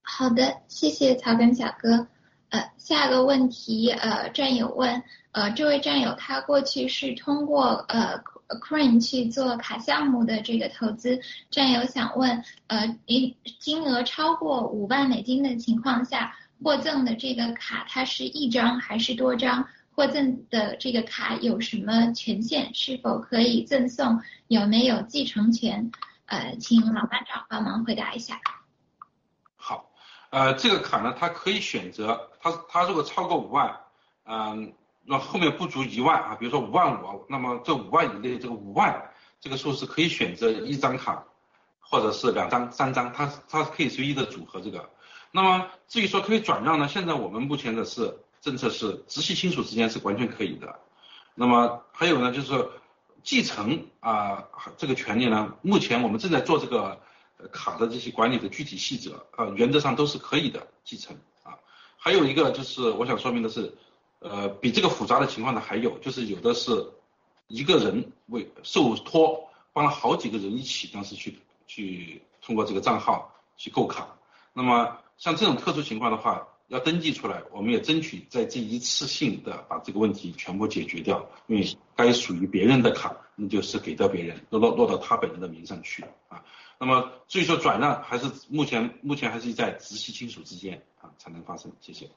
[0.02, 2.06] 好的，谢谢草根小哥。
[2.50, 11.20] 呃，下个问题，呃，战友问，呃，这位战友他过去是通过呃 Acrain 去做卡项目的这个投资，
[11.50, 19.66] 战友想问，呃，金金额超过五万美金的情况下，获赠的这个卡它是一张还是多张？
[19.94, 22.74] 获赠的这个卡有什么权限？
[22.74, 24.20] 是否可以赠送？
[24.48, 25.90] 有没有继承权？
[26.26, 28.40] 呃，请老班长帮忙回答一下。
[30.30, 33.74] 呃，这个卡呢，它可以选择，它它如果超过五万，
[34.24, 34.74] 嗯，
[35.06, 41.24] 那后面不足一万啊，比如说五万五，那么这五万以内，这个五万这个数是可以选择一张卡，
[41.80, 44.90] 或者是两张、三张，它它可以随意的组合这个。
[45.30, 50.78] 那么至于说可以转让呢，现在我们目前的是政策是直系亲属之间是完全可以的。
[51.34, 52.68] 那么还有呢，就是
[53.22, 54.44] 继承啊
[54.76, 57.00] 这个权利呢，目前我们正在做这个。
[57.52, 61.52] 卡的这些管理的具体细则啊，原则上都是可以的继承啊。
[61.98, 63.76] 还有一个就是我想说明的是，
[64.18, 66.90] 呃，比这个复杂的情况呢还有，就是有的是
[67.48, 74.16] 一个人为受托帮了好几个人一起当时去去通过这个账号去购卡。
[74.52, 81.24] 那么像这种特殊情况的话，要登记出来，我们也争取在这一次性的把这个问题全部解决掉。
[81.46, 86.42] 因为该属于别人的卡，那就是给到别人，落落落到他本人的名上去啊。
[86.78, 91.70] 那么至于说转让，还是目前目前还是在直系亲属之间啊才能发生。
[91.80, 92.08] 谢谢。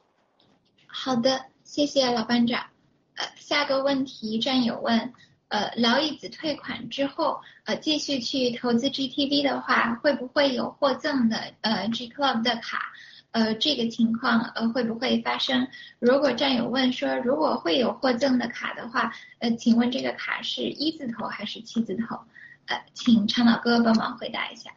[0.92, 2.66] 好的，谢谢老班长。
[3.14, 5.12] 呃，下个问题战友问，
[5.48, 12.92] 呃，老椅子退款之后，呃，继续去投资 GTV 的话，会不会有获赠的呃 G Club 的卡？
[13.30, 15.68] 呃，这个情况呃会不会发生？
[16.00, 22.18] 如果战友问说，如果会有获赠的卡的话，呃，请问这个卡是一字头还是七字头？
[22.66, 24.70] 呃，请长老哥帮忙回答一下。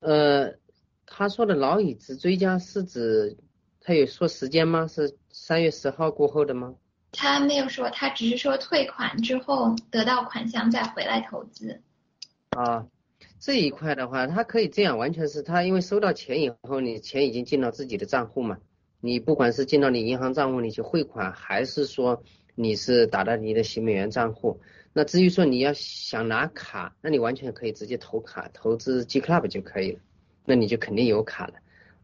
[0.00, 0.54] 呃，
[1.06, 3.36] 他说的老椅子追加是指
[3.80, 4.86] 他有说时间吗？
[4.86, 6.74] 是三月十号过后的吗？
[7.12, 11.80] 他没有说，他只是说退款之后得到款项再回来投资。
[12.50, 12.86] 啊，
[13.38, 18.58] 这一块的话，他可以这样，完全是他因为收到钱以后，你钱已经进到自己的账户嘛，
[19.00, 22.22] 你不管是进到你银行账户你去汇款，还是说
[22.54, 24.60] 你是打到你的洗美元账户。
[24.92, 30.00] 那至于说你要想拿卡，那你完全可以直接投卡投资 G Club 就可以了，
[30.44, 31.54] 那你就肯定有卡了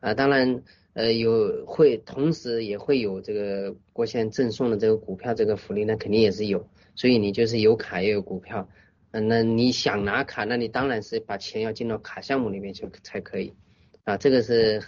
[0.00, 0.14] 啊。
[0.14, 0.62] 当然，
[0.94, 6.68] 呃，有会同时也会有这个国线赠送的这个股票这个福利，那肯定也是有。
[6.94, 8.68] 所以你就是有卡也有股票，
[9.10, 13.52] 嗯，那你想拿卡，那你当然是把钱要进到卡项目里面去才可以
[14.04, 14.16] 啊。
[14.16, 14.82] 这个是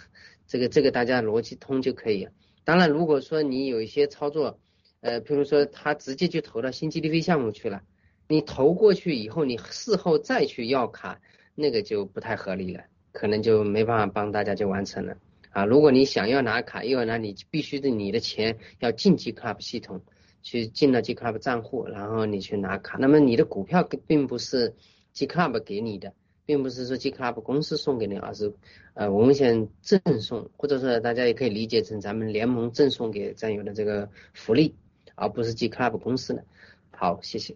[0.47, 2.27] 这个这个大家逻辑通就可以。
[2.63, 4.59] 当然，如果说你有一些操作。
[5.01, 7.83] 呃，比如说他直接就投到新 GDP 项目去了，
[8.27, 11.21] 你投过去以后，你事后再去要卡，
[11.55, 15.17] 那个就不太合理了，可能就没办法帮大家就完成了
[15.51, 15.65] 啊。
[15.65, 20.01] 如果你想要拿卡，又要拿，你必须的你的钱要进 G Club 系统，
[20.41, 22.97] 去进到 G Club 账户，然后你去拿卡。
[22.97, 24.75] 那么你的股票并不是
[25.13, 26.13] G Club 给你的，
[26.45, 28.53] 并不是说 G Club 公司送给你，而是
[28.93, 34.75] 呃文献赠送，或者说大家也可以理解成咱们联盟赠送给战友的这个福利。
[35.21, 36.45] 而不是 G Club 公司的。
[36.91, 37.53] 好，谢谢。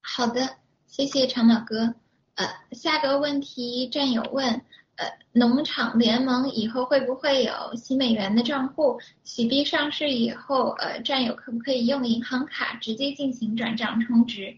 [0.00, 1.96] 好的，谢谢长马哥。
[2.38, 4.46] 呃，下个问题，战友问，
[4.94, 9.00] 呃，农场联盟以后会不会有新美元的账户？
[9.24, 14.56] 洗币上市以后，呃，战友可不可以用银行卡直接进行转账充值？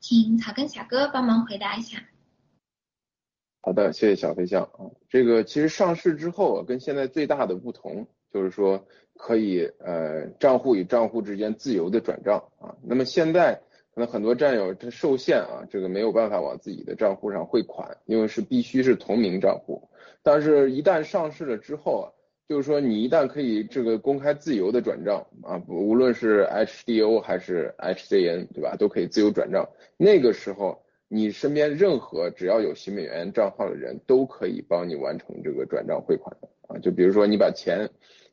[0.00, 1.96] 请草根小哥帮忙回答一下。
[3.62, 4.92] 好的，谢谢小飞象啊。
[5.08, 8.86] 这个其实上市之后跟现在最大的不同就是说。
[9.16, 13.62] 可以呃账户与账户之间自由的转账啊，那么现在
[13.94, 19.88] 可能很多战友他受限啊，这个没有办法往自己的账户上汇款，因为是必须是同名账户。
[20.22, 22.06] 但是，一旦上市了之后啊，
[22.48, 29.68] 就是说你一旦可以这个公开自由的转账啊，无论是 HDO 还是 HZN 对吧，都可以自由转账。
[29.96, 37.88] 那个时候，你身边任何只要有新美元账号的人都可以帮你完成这个转账汇款的啊，就比如说你把钱。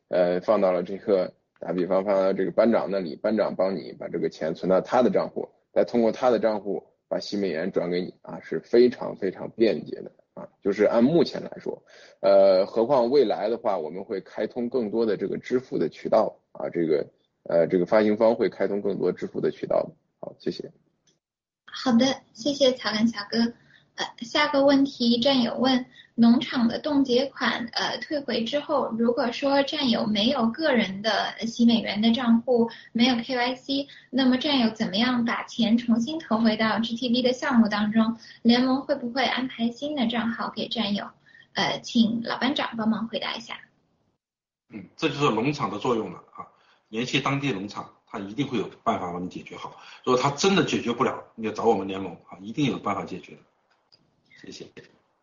[0.08, 1.32] 呃，放到了这个
[1.64, 10.48] 打比方，放到这个班长那里，班长帮你把这个钱存到他的账户，再通过他的账户把新美元转给你啊，是非常非常便捷的啊。
[10.60, 11.80] 就是按目前来说，
[12.18, 17.06] 呃，何况未来的话，我们会开通更多的这个支付的渠道啊，这个
[17.44, 19.88] 呃，这个发行方会开通更多支付的渠道。
[20.18, 20.68] 好，谢谢。
[21.64, 23.38] 好的，谢谢草根小哥。
[23.94, 38.16] 呃，下个问题，战友问，农场的冻结款呃退回之后，如果说战友没有个人的洗美元的账户，没有 KYC，那么战友怎么样把钱重新投回到 GTV 的项目当中？
[38.40, 41.10] 联盟会不会安排新的账号给战友？
[41.52, 43.58] 呃，请老班长帮忙回答一下。
[44.70, 46.48] 嗯，这就是农场的作用了啊，
[46.88, 49.76] 联系当地农场，他一定会有办法帮你解决好。
[50.02, 53.40] 如果他真的解决不了，你要找我们联盟啊，一定有办法解决的。
[54.44, 54.66] 谢谢。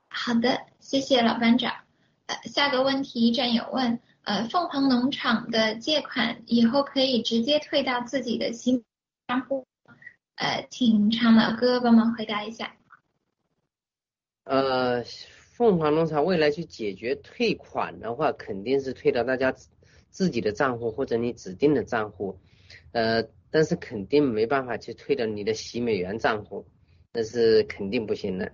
[0.08, 1.74] 好的，谢谢老班长。
[2.26, 8.84] 呃，下个问题战友问，呃，凤凰农场的借款以后可以直接退到自己的新
[9.28, 9.66] 账户？
[10.36, 12.76] 呃，请长老哥帮忙回答一下。
[14.46, 19.54] 呃，凤凰农场未来去解决退款的话，肯定是退到大家
[20.10, 22.40] 自己的账户或者你指定的账户，
[22.94, 26.66] 呃，但是肯定没办法去退到你的洗美元账户，
[27.12, 28.52] 那是肯定不行的。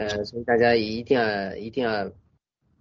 [0.00, 2.10] 呃，所以大家一定要一定要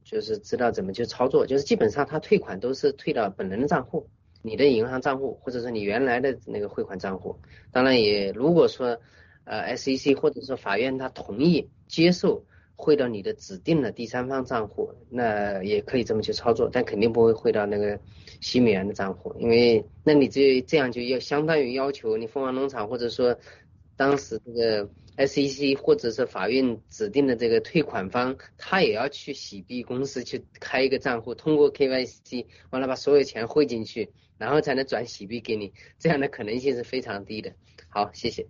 [0.06, 4.08] 就是知道怎么去操作，就是基本上他退款都是退到本人的账户，
[4.42, 7.36] 你的银行账户或者说你原来的那个汇款账户。
[7.74, 8.98] 当然也如果说
[9.44, 12.46] 呃 SEC 或者说法院他同意接受
[12.78, 18.00] 汇到你的指定的第三方账户，那也可以这么去操作，但肯定不会汇到那个
[18.40, 23.38] 新美元的账户，因为那你这这样就要相当于要求你凤凰农场或者说
[23.98, 24.90] 当时这个。
[25.20, 37.52] SEC 或者是法院指定的这个退款方，他也要去洗币公司去开一个账户，通过 KYC 完了把所有钱汇进去，然后才能转洗币给你，这样的可能性是非常低的。
[37.90, 38.48] 好，谢谢。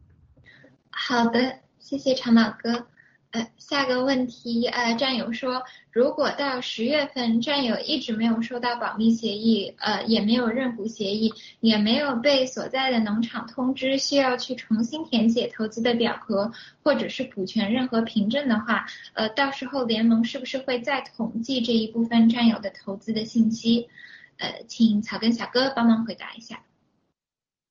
[0.92, 2.88] 好的，谢谢长老哥。
[3.32, 5.62] 呃，下个问题，呃，战友说，
[5.92, 16.52] 如果到十月份，战友一直没有收到保密协议，呃，也没有认股协议，也没有被所在的农场通知需要去重新填写投资的表格，
[16.82, 23.88] 或者是补全任何凭证的话，呃，到时候联盟是不是会再统计这一部分战友的投资的信息？
[24.40, 26.64] 呃，请草根小哥帮忙回答一下。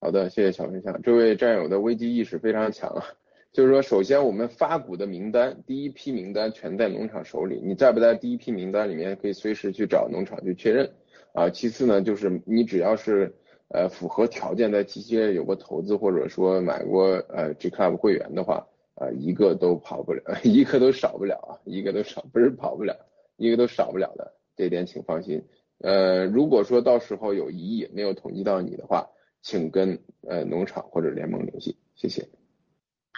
[0.01, 3.03] 好的，谢谢小分享，这位战友的危机意识非常强啊。
[3.51, 10.93] 就是说，首先我们发股的名单，第一批名单全在农场手里，你在不在第一批名单里面，可以随时去找农场去确认
[11.33, 11.49] 啊。
[11.51, 13.35] 其次呢，就是你只要是
[13.69, 22.95] 呃符合条件，在期间有过投资或者说买过呃 G Club 会员的话，呃一个都跑不了， 一个都少不了啊，一个都少不是跑不了，
[23.39, 25.43] 一个都少不了的，这点请放心。
[25.79, 29.09] 呃，如果说到时候有异议没有统计到你的话，
[29.43, 29.99] 请跟
[30.29, 32.29] 呃农场或者联盟联系，谢谢。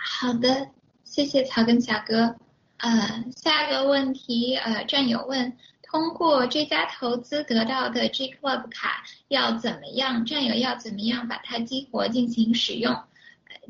[0.03, 0.71] 好的，
[1.05, 2.37] 谢谢草根小哥。
[2.79, 10.25] 呃，下一个问题，呃，战友问，通过追加投资得到的 G Club 卡要怎么样？
[10.25, 13.05] 战友要怎么样把它激活进行使用？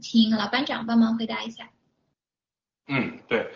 [0.01, 1.69] 请老班长帮忙回答一下。
[2.87, 3.51] 嗯，对，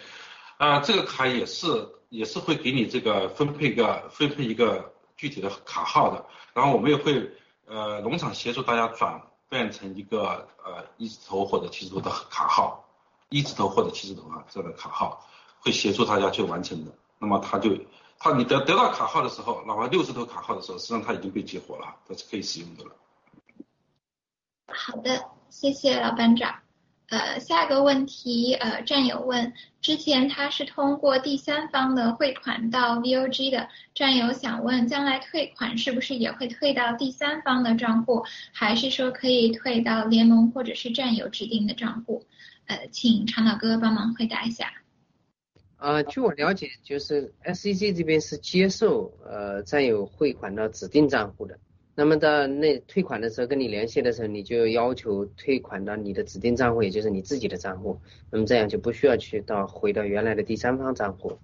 [0.59, 1.67] 啊，这个卡也是
[2.09, 7.31] 也是会给你这个分配个分配一个具体的卡号的，然后我们也会
[7.67, 12.85] 呃农场协助大家转变成一个呃一字头或者七字头的卡号，
[13.29, 15.25] 一字头或者七字头啊这样的卡号。
[15.61, 17.71] 会协助大家去完成的，那么他就
[18.19, 22.91] 他你得得到卡号的时候，哪怕六十头卡号的时候，实际上它已经被激活了，它是可以使用的了。
[24.67, 26.64] 好的，谢谢老班长。
[27.09, 29.53] 呃，下一个问题，呃，战友问，
[29.83, 42.25] 之前他是通过第三方的汇款到 VOG 的，战友想问，将来退款是不是也会退到第三方的账户，还是说可以退到联盟或者是战友指定的账户？
[42.67, 44.73] 呃，请长岛哥帮忙回答一下。
[45.77, 51.59] 呃，据我了解，就是 SEC 这边是接受呃战友汇款到指定账户的。
[51.95, 58.01] 那么到那退款的时候跟你联系的时候，你就要求退款到你的指定账户，也就是你自己的账户。
[58.31, 61.39] 那么这样就不需要去到回到原来的第三方账户。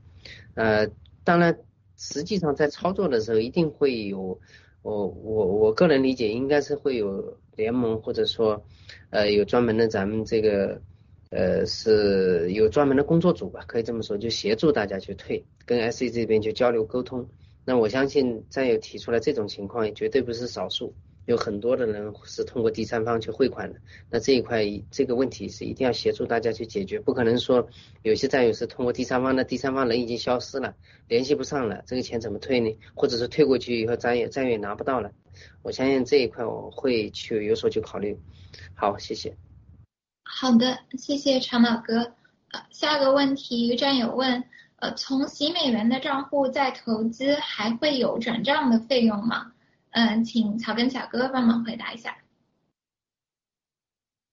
[0.54, 0.88] 呃，
[1.24, 1.58] 当然，
[1.96, 4.40] 实际上在操作的时候一定会有，
[4.82, 8.64] 我我我个人理解应该是会有联盟或者说
[9.10, 10.80] 呃有专门的咱们这个。
[11.32, 17.28] 呃，是有专门的工作组吧，可以这么说，就协助大家去退，跟 SC 这边去交流沟通。
[17.64, 20.94] 那我相信战友提出来这种情况，也绝对不是少数，
[21.26, 23.78] 有很多的人是通过第三方去汇款的。
[24.10, 27.68] 那这一块这个问题是一定要协助大家去解决，不可能说
[28.02, 30.74] 有些战友是通过第三方的，第三方人已经消失了，
[31.08, 32.76] 联系不上了，这个钱怎么退呢？
[32.94, 35.12] 或者是退过去以后战友战友拿不到了？
[35.62, 38.18] 我相信这一块我会去有所去考虑。
[38.74, 39.36] 好，谢谢。
[40.24, 42.12] 好的，谢谢长老哥。
[42.52, 44.42] 呃，下个问题，战友问，
[44.80, 49.52] 呃，从洗美元的账户再投资还会有转账的费用吗？
[49.90, 52.16] 嗯，请草根小哥帮忙回答一下。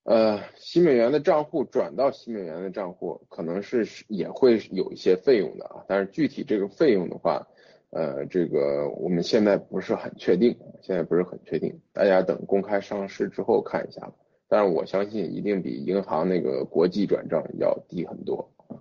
[0.03, 7.45] 呃，洗美元的账户转到洗美元的账户，可能是也会有一些费用的啊，但是具体这个费用的话，
[7.89, 14.13] 呃，这个我们现在不是很确定，现在不是很确定，大家等公开上市之后看一下吧。
[14.47, 18.79] 但是我相信一定比银行那个国际转账要低很多啊。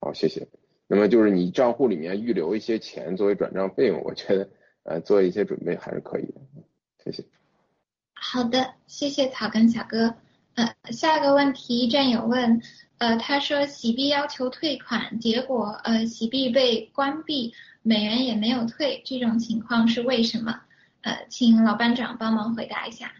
[0.00, 0.48] 好，谢谢。
[0.86, 4.48] 那么就是你账户里面预留一些钱作为转账费用，我觉得
[4.82, 6.40] 呃做一些准备还是可以的。
[7.02, 7.24] 谢谢。
[8.14, 10.14] 好的，谢谢草根小哥。
[10.54, 12.62] 呃，下一个问题，战友问，
[12.98, 17.52] 呃，他说洗币要求退款，结果呃洗币被关闭，
[17.82, 20.60] 美元也没有退，这种情况是为什么？
[21.00, 23.12] 呃，请老班长帮忙回答一下。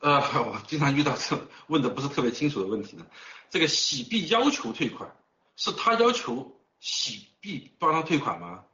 [0.00, 3.06] 呃，我经常遇到这问的不是特别清楚的问题呢。
[3.50, 5.12] 这个洗币要求退款，
[5.56, 8.64] 是他要求洗币帮他退款吗？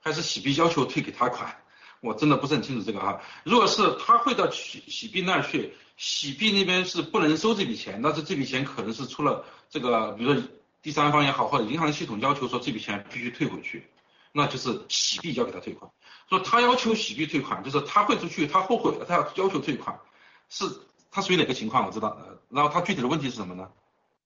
[0.00, 1.56] 还是洗币要求退给他款？
[2.00, 3.20] 我真的不是很清楚这个哈。
[3.44, 10.42] 如果是他汇到洗洗币那儿去，洗币那边是不能收这笔钱，那是这笔钱可能是出了这个，比如说
[10.80, 13.86] 第三方也好，或者银行系统要求说这笔钱必须退回去，
[14.32, 15.90] 那就是洗币要给他退款。
[16.30, 20.00] 说他要求洗币退款，就是他汇出去，他后悔了，他要要求退款。
[20.48, 20.64] 是
[21.10, 21.84] 他属于哪个情况？
[21.84, 23.68] 我知道呃，然后他具体的问题是什么呢？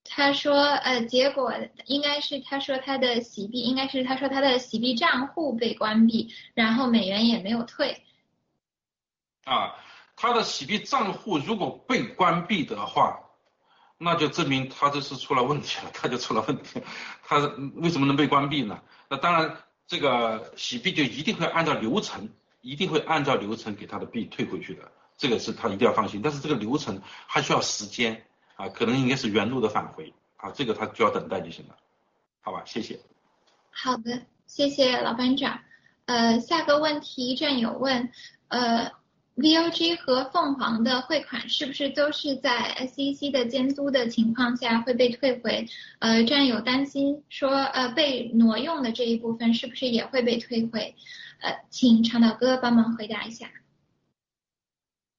[0.04, 1.52] 他说，呃，结果
[1.86, 8.04] 应该是他说他的洗币，应该是他说他的洗币账户被关闭，然后美元也没有退。
[9.44, 9.74] 啊，
[10.14, 13.20] 他的洗币账户如果被关闭的话，
[13.98, 16.82] 那就证明他这是出了问题了，他就出了问题。
[17.22, 17.38] 他
[17.76, 18.82] 为什么能被关闭呢？
[19.08, 19.56] 那当然，
[19.86, 22.28] 这个洗币就一定会按照流程，
[22.60, 24.92] 一定会按照流程给他的币退回去的。
[25.16, 28.26] 这个是他一定要放心，但是这个流程还需要时间
[28.56, 31.76] 啊，可能应该是原路的返回啊，这个他就要等待就行了，
[32.40, 33.00] 好吧，谢谢。
[33.70, 35.58] 好的，谢谢老班长。
[36.06, 38.10] 呃，下个问题战友问，
[38.48, 38.92] 呃
[39.36, 45.66] ，VOG 和凤凰的汇款是不是都是在 SEC 的监督的情况下会被退回？
[45.98, 50.94] 呃，战友担心说，呃，被挪用的这一部分是不是也会被退回？
[51.40, 53.48] 呃，请长岛哥帮忙回答一下。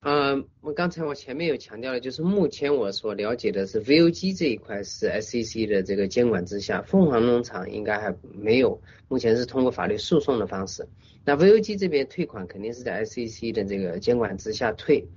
[0.08, 10.88] 嗯，我刚才我前面有强调了，就是目前我所了解的是 VOG 这一块是 SEC 的这个监管之下，凤凰农场应该还没有，目前是通过法律诉讼的方式。
[11.24, 15.08] 那 VOG 这边退款肯定是在 SEC 的这个监管之下退。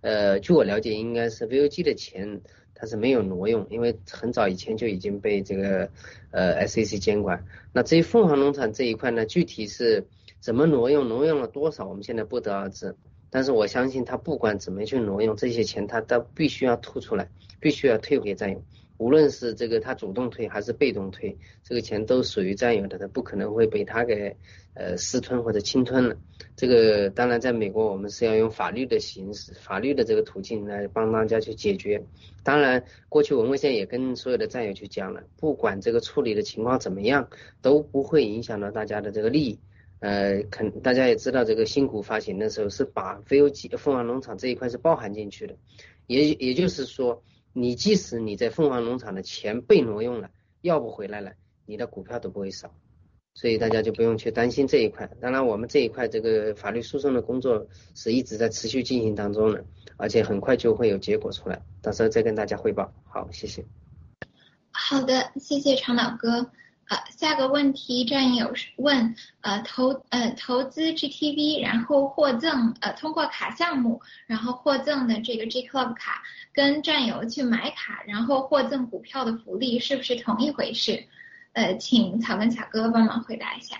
[0.00, 2.40] 呃，据我了解，应该是 VOG 的钱
[2.74, 5.90] 它是没有挪用，因为很早以前就已经被这个
[6.30, 7.44] 呃 SEC 监管。
[7.74, 10.06] 那至于凤凰农场这一块呢，具体是
[10.40, 12.96] 怎么挪用，挪用了多少，我们现在不得而知。
[13.30, 17.28] 但是我相信他不管怎么去挪用这些钱，他都必须要吐出来，
[17.60, 18.62] 必须要退回战友。
[18.96, 24.34] 无论是这个他主动退还是被动退，这个钱都属于战友的，他不可能会被他给
[24.74, 26.16] 呃私吞或者侵吞了。
[26.56, 32.02] 这个当然在美国我们是要用法律的形式、法律的这个途径来帮大家去解决。
[32.42, 37.28] 当然，过去文卫现在也跟所有的战友去讲了，不管这个处理的情况怎么样，
[37.62, 39.60] 都不会影响到大家的这个利益。
[40.00, 45.56] 呃，肯大家也知道，这个新股发行的时候是把 VOG 凤凰农场这一块是包含进去的，
[46.06, 47.22] 也也就是说，
[47.52, 50.30] 你即使你在凤凰农场的钱被挪用了，
[50.60, 51.32] 要不回来了，
[51.66, 52.72] 你的股票都不会少，
[53.34, 55.10] 所以大家就不用去担心这一块。
[55.20, 59.64] 当然，我们这一块这个法律诉讼的工作是一直在持续进行当中的，
[59.96, 62.92] 而且很快就会有结果出来，到时候再跟大家汇报。
[63.04, 63.64] 好，谢谢。
[64.70, 66.52] 好的，谢谢长岛哥。
[66.88, 76.22] 呃，下个问题战友问，呃投呃投资 GTV，然后获赠呃通过卡项目，然后获赠的这个 G Club 卡，
[76.54, 81.04] 跟战友去买卡，然后获赠股票的福利是不是同一回事？
[81.52, 83.76] 呃，请草根小哥帮忙回答一下。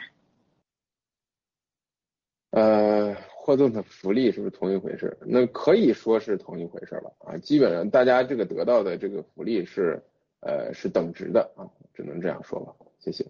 [2.51, 5.17] 呃，获赠的福利是不是同一回事？
[5.23, 10.03] 那可以说是同一回事了啊，基本上大家这个得到的这个福利是
[10.41, 11.65] 呃是等值的啊，
[11.95, 12.75] 只能这样说吧。
[12.99, 13.27] 谢谢。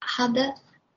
[0.00, 0.54] 好的，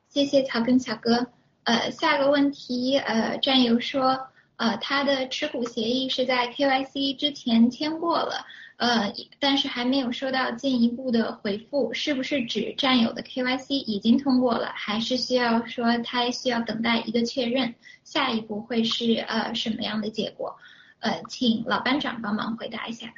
[0.07, 1.27] 谢谢草根小哥。
[1.64, 4.27] 呃，下个问题，呃，战友说，
[4.57, 8.45] 呃，他的持股协议是在 KYC 之前签过了，
[8.76, 17.76] 呃，但是还没有收到进一步的回复，是不是指战友的 KYC 已经通过了，还是需要说他需要等待一个确认？
[18.03, 20.57] 下一步会是呃什么样的结果？
[20.99, 23.14] 呃，请老班长帮忙回答一下。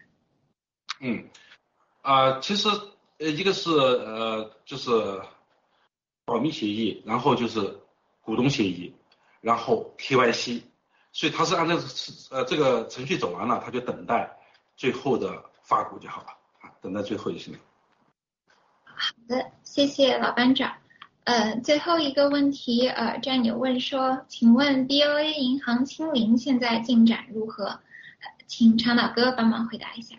[0.99, 1.25] 嗯，
[2.01, 2.67] 啊，其实。
[3.17, 4.91] 呃，一个是呃，就是
[6.25, 7.79] 保密协议，然后就是
[8.21, 8.93] 股东协议，
[9.41, 10.61] 然后 KYC，
[11.11, 11.75] 所以他是按照
[12.31, 14.37] 呃这个程序走完了，他就等待
[14.75, 16.27] 最后的发股就好了
[16.59, 17.59] 啊，等待最后就行了。
[18.83, 20.75] 好的，谢谢老班长。
[21.23, 27.79] 呃，最后一个问题，呃，战友问说，请问 BOA 银行清零现在进展如何？
[28.45, 30.15] 请长岛哥帮忙回答一下。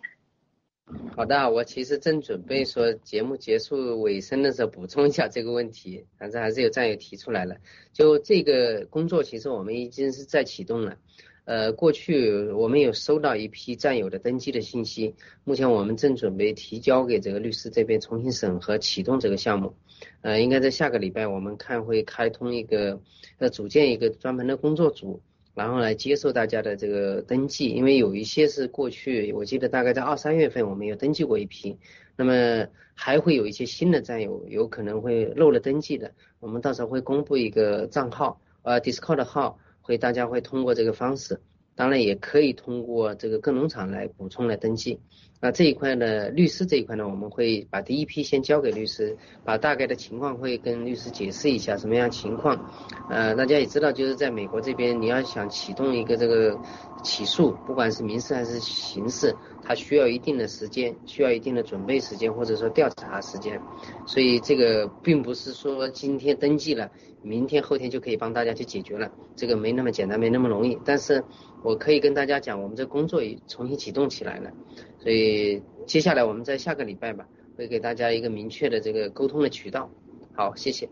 [1.17, 7.57] 好的，我其实正准备说节目结束尾声的时候补充一下这个问题，反正还是有战友提出来了。
[7.93, 10.97] 就这个工作，其实我们已经是在启动了。
[11.45, 15.15] 呃，过去我们有收到一批战友的登记的信息，
[15.45, 19.75] 目前我们正准备提交给这个律师这边重新审核启动这个项目。
[20.21, 23.01] 呃，应该在下个礼拜，我们看会开通一个
[23.39, 25.21] 呃组建一个专门的工作组。
[25.57, 31.79] 然后来接受大家的这个登记，因为有一些是过去，我记得大概在二三月份我们有登记过一批，
[32.15, 41.41] 那么还会有一些新的战友有可能会漏了登记的，我们到时候会公布一个账号，呃，Discord 号，会大家会通过这个方式，
[41.77, 44.99] 当然也可以通过这个各农场来补充来登记。
[45.39, 52.73] 那这一块呢，律师这一块呢，我们会把第一批先交给律师，把大概的情况会跟律师解释一下什么样情况。
[53.11, 56.59] 呃，大家也知道，就是在美国这边，你要想启动一个这个
[57.05, 59.37] 起诉，不管是民事还是刑事，
[59.67, 63.61] 它需要一定的时间，需要一定的准备时间或者说调查时间。
[64.07, 66.89] 所以这个并不是说今天登记了，
[67.23, 70.79] 明天后天就可以帮大家去解决了，这个没那么简单，没那么容易。
[70.85, 71.25] 但是
[71.65, 74.53] 我可以跟大家讲，我们这工作已重新启动起来了。
[75.01, 77.27] 所以接下来我们在下个礼拜吧，
[77.57, 79.91] 会给大家一个明确的这个沟通的渠道。
[80.33, 80.89] 好，谢谢。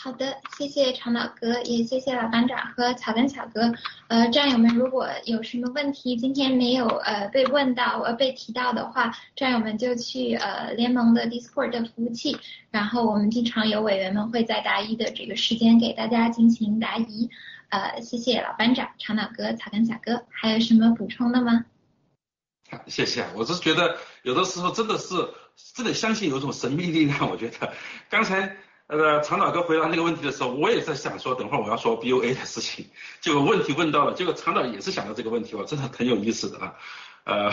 [0.00, 3.74] 好的，谢谢长岛哥，也谢谢老班长和草根小哥。
[4.06, 12.38] 呃，战友们如果有什么问题今天没有呃被问到呃被提到的话，战友们就去呃联盟的 Discord 的服务器，
[12.70, 17.28] 然后我们经常有委员们会在答疑的这个时间给大家进行答疑。
[17.70, 21.64] 呃，谢谢老班长、长岛哥、草根小哥，还有什么补充的吗？
[22.86, 25.16] 谢谢，我是觉得有的时候真的是
[25.74, 27.28] 真的相信有一种神秘力量。
[27.28, 27.72] 我觉得
[28.08, 28.56] 刚才
[28.88, 32.86] 呃长岛哥回答那个问题的时候，我也在想说，等会儿我要说 BOA 的事情，
[33.20, 36.74] 结果问题问到了，结果长岛也是想到这个问题，我真的很有意思的啊。
[37.24, 37.52] 呃，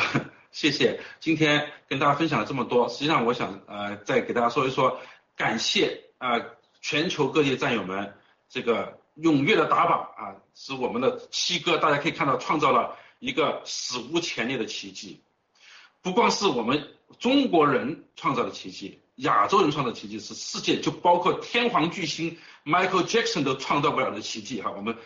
[0.52, 5.00] 谢谢，今天跟大家分享了这么多，实际上我想呃再给大家说一说，
[5.38, 6.42] 感谢啊
[6.82, 8.16] 全球各地战友们
[8.50, 9.00] 这个。
[9.18, 15.22] 踊跃的打榜啊，使我们的七哥大家可以看到创造了一个史无前例的奇迹。
[16.02, 24.72] 不光是我们中国人创造的奇迹，亚洲人创造奇迹是世界就包括天皇巨星 Michael Jackson 都创造不了的奇迹哈。
[24.72, 24.98] 我们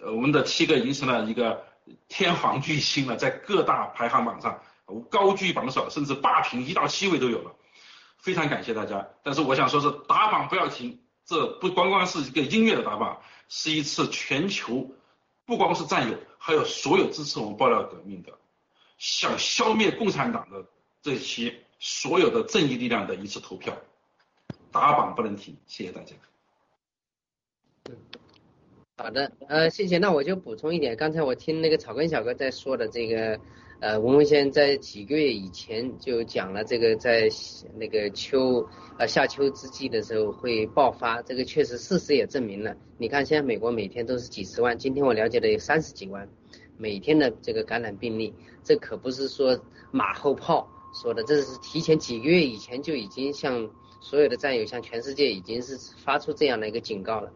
[0.00, 1.64] 我们的七个已经成了一个
[2.08, 4.62] 天皇巨星了，在各大排行榜上
[5.10, 7.54] 高居榜首，甚至霸屏一到七位都有了。
[8.18, 13.20] 非常感谢大家，但是我想说是打榜不要停，这不光光是一个音乐的打榜。
[13.52, 14.94] 是一次全球
[15.44, 18.30] 不光是战友，还有所有支持我们爆料革命的，
[18.96, 20.64] 想消灭共产党的
[21.02, 23.76] 这些所有的正义力量的一次投票，
[24.70, 26.14] 打榜不能停，谢谢大家。
[28.98, 29.96] 好的，呃，谢谢。
[29.96, 33.40] 那我就补充一点，刚才我听那个草根小哥在说的这个，
[33.80, 37.30] 呃，文文先生在几个月以前就讲了这个，在
[37.78, 42.76] 那个秋呃夏秋之际的时候会爆发，这个确实事实也证明了。
[42.98, 46.28] 你看现在美国每天都是几十万，今天我了解的有三十几万，
[46.76, 49.58] 每天的这个感染病例，这可不是说
[49.90, 57.32] 马后炮说的，这是提前几个月以前就已经向所有的战友，向全世界已经是发出这样的一个警告了。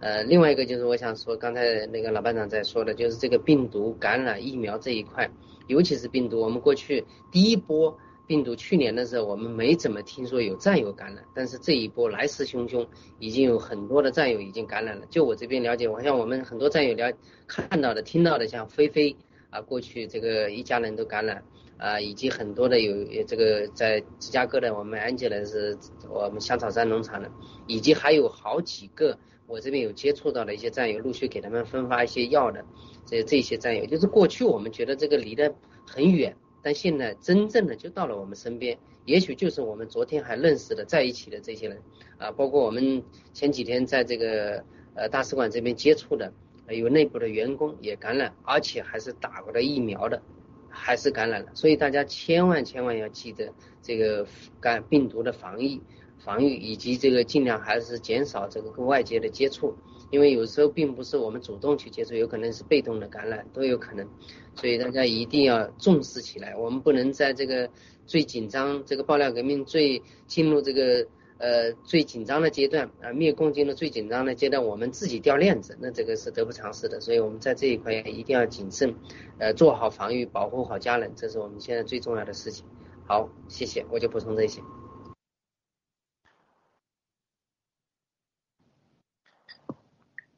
[0.00, 5.30] 呃，另外一个就是我想说，刚才那个老班长在说的，就是这个病毒感染疫苗这一块，
[5.66, 12.86] 尤其是病毒，我们过去第一波病毒去年的时候，我们没怎么听说有战友感染，但是这一波来势汹汹，
[13.18, 15.06] 已经有很多的战友已经感染了。
[15.10, 17.12] 就我这边了解，我像我们很多战友了
[17.46, 19.16] 看到的、听到的，像菲菲
[19.50, 21.42] 啊，过去这个一家人都感染
[21.80, 25.76] 啊，以及很多的有这个在芝加哥的我们安吉人是
[26.08, 27.30] 我们香草山农场的，
[27.66, 29.18] 以及还有好几个。
[29.46, 32.64] 我这边有接触到的一些战友，陆续给他们分发一些药的，
[33.04, 35.52] 这这些战友，就是过去我们觉得这个离得
[35.84, 41.82] 很远，但现在真正的就到了我们身边，也许就是我们昨天还认识的在一起的这些人
[42.16, 43.02] 啊，包括我们
[43.32, 44.62] 前几天在这个
[44.94, 46.32] 呃大使馆这边接触的，
[46.68, 50.22] 有内部的员工也感染，而且还是打过的疫苗的，
[50.70, 53.52] 还是感染了，所以大家千万千万要记得
[53.82, 54.26] 这个
[54.60, 55.82] 感病毒的防疫。
[56.22, 59.74] 防御以及这个尽量还是减少这个跟外界的接触，
[60.10, 64.06] 因为有时候并不是我们主动去接触，有可能是被动的感染都有可能，
[64.54, 66.54] 所以大家一定要重视起来。
[66.54, 67.70] 我们不能在这个
[68.04, 71.06] 最紧张、这个爆料革命最进入这个
[71.40, 77.00] 呃最紧张的阶段啊，灭共军的最紧张的阶段，我们自己掉链子，那这个是得不偿失的。
[77.00, 78.94] 所以我们在这一块一定要谨慎，
[79.38, 82.64] 呃，做好防御，保护好家人，这是我们现在最重要的事情。
[83.06, 84.60] 好，谢谢，我就补充这些。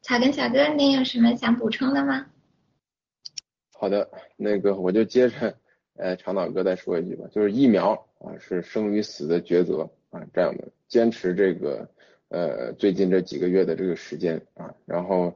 [0.01, 2.27] 草根小哥，您有什么想补充的吗？
[3.73, 5.59] 好的，那个我就接着，
[5.95, 11.89] 呃，长岛哥再说一句吧，就是疫苗啊是生与死的抉择啊，这样的坚持这个，
[12.29, 15.35] 呃，最近这几个月的这个时间啊，然后，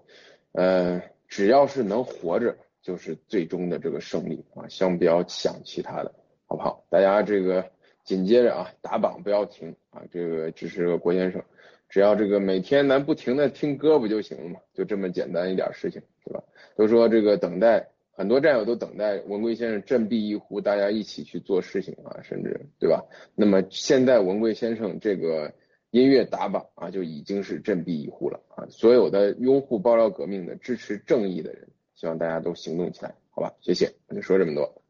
[0.52, 6.14] 呃，只要是能活着，就是最终的这个胜利啊，先不要想其他的，
[6.44, 6.84] 好不好？
[6.90, 7.70] 大家这个
[8.04, 11.42] 紧接着啊，打榜不要停啊，这个支持个郭先生。
[11.88, 14.60] 只要这个每天咱不停的听歌不就行了嘛？
[14.74, 16.44] 就这么简单一点事情，对吧？
[16.76, 23.04] 都说这个等待，很多战友都等待文贵先生振臂一呼，大家一起去做事情啊，甚至对吧？
[23.34, 25.52] 那么现在文贵先生这个
[25.90, 28.64] 音乐打榜啊，就已经是振臂一呼了啊！
[28.70, 33.52] 所有的拥护爆料革命的、支持正义的人，希望大家都行动起来，好吧？
[33.60, 34.82] 谢谢，我就说这么多。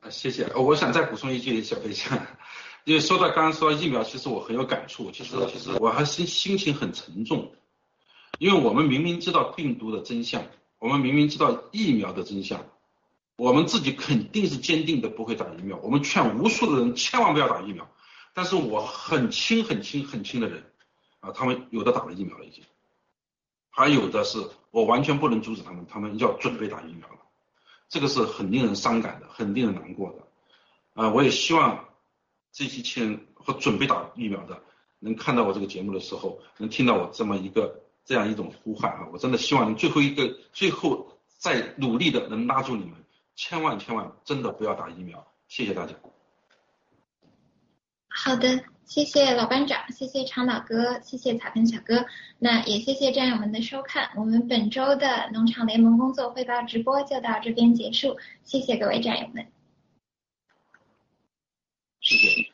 [0.00, 0.46] 啊，谢谢。
[0.54, 2.26] 我想再补充一句，小飞侠。
[2.84, 5.10] 因为说到刚刚说疫苗，其实我很有感触。
[5.12, 7.52] 其实其实我还心心情很沉重，
[8.38, 10.42] 因为我们明明知道病毒的真相，
[10.82, 12.66] 我们明明知道疫苗的真相，
[13.36, 15.76] 我们自己肯定是坚定的不会打疫苗。
[15.76, 17.88] 我们劝无数的人千万不要打疫苗，
[18.34, 20.64] 但是我很亲很亲很亲的人
[21.20, 22.64] 啊，他们有的打了疫苗了已经，
[23.70, 27.20] 还有的是我完全不能阻止他们，他们要准备打疫苗了，
[27.88, 31.00] 这个是很令人伤感的，很令人难过的。
[31.00, 31.88] 啊，我也希望。
[32.54, 34.62] 这些亲人和准备打疫苗的，
[34.98, 39.08] 能看到我这个节目的时候，能听到我这么一个这样一种呼唤啊！
[39.12, 42.94] 我真的希望最后一个最后再努力的能拉住你们，
[43.34, 45.94] 千万千万真的不要打疫苗，谢谢大家。
[48.08, 52.04] 好的，谢谢老班长，谢谢长岛哥，谢谢草根小哥，
[52.38, 59.46] 那也谢谢战友们的收看，我们本周的农场联盟工作汇报直播就到这边结束，谢谢各位战友们。
[62.00, 62.51] 谢谢。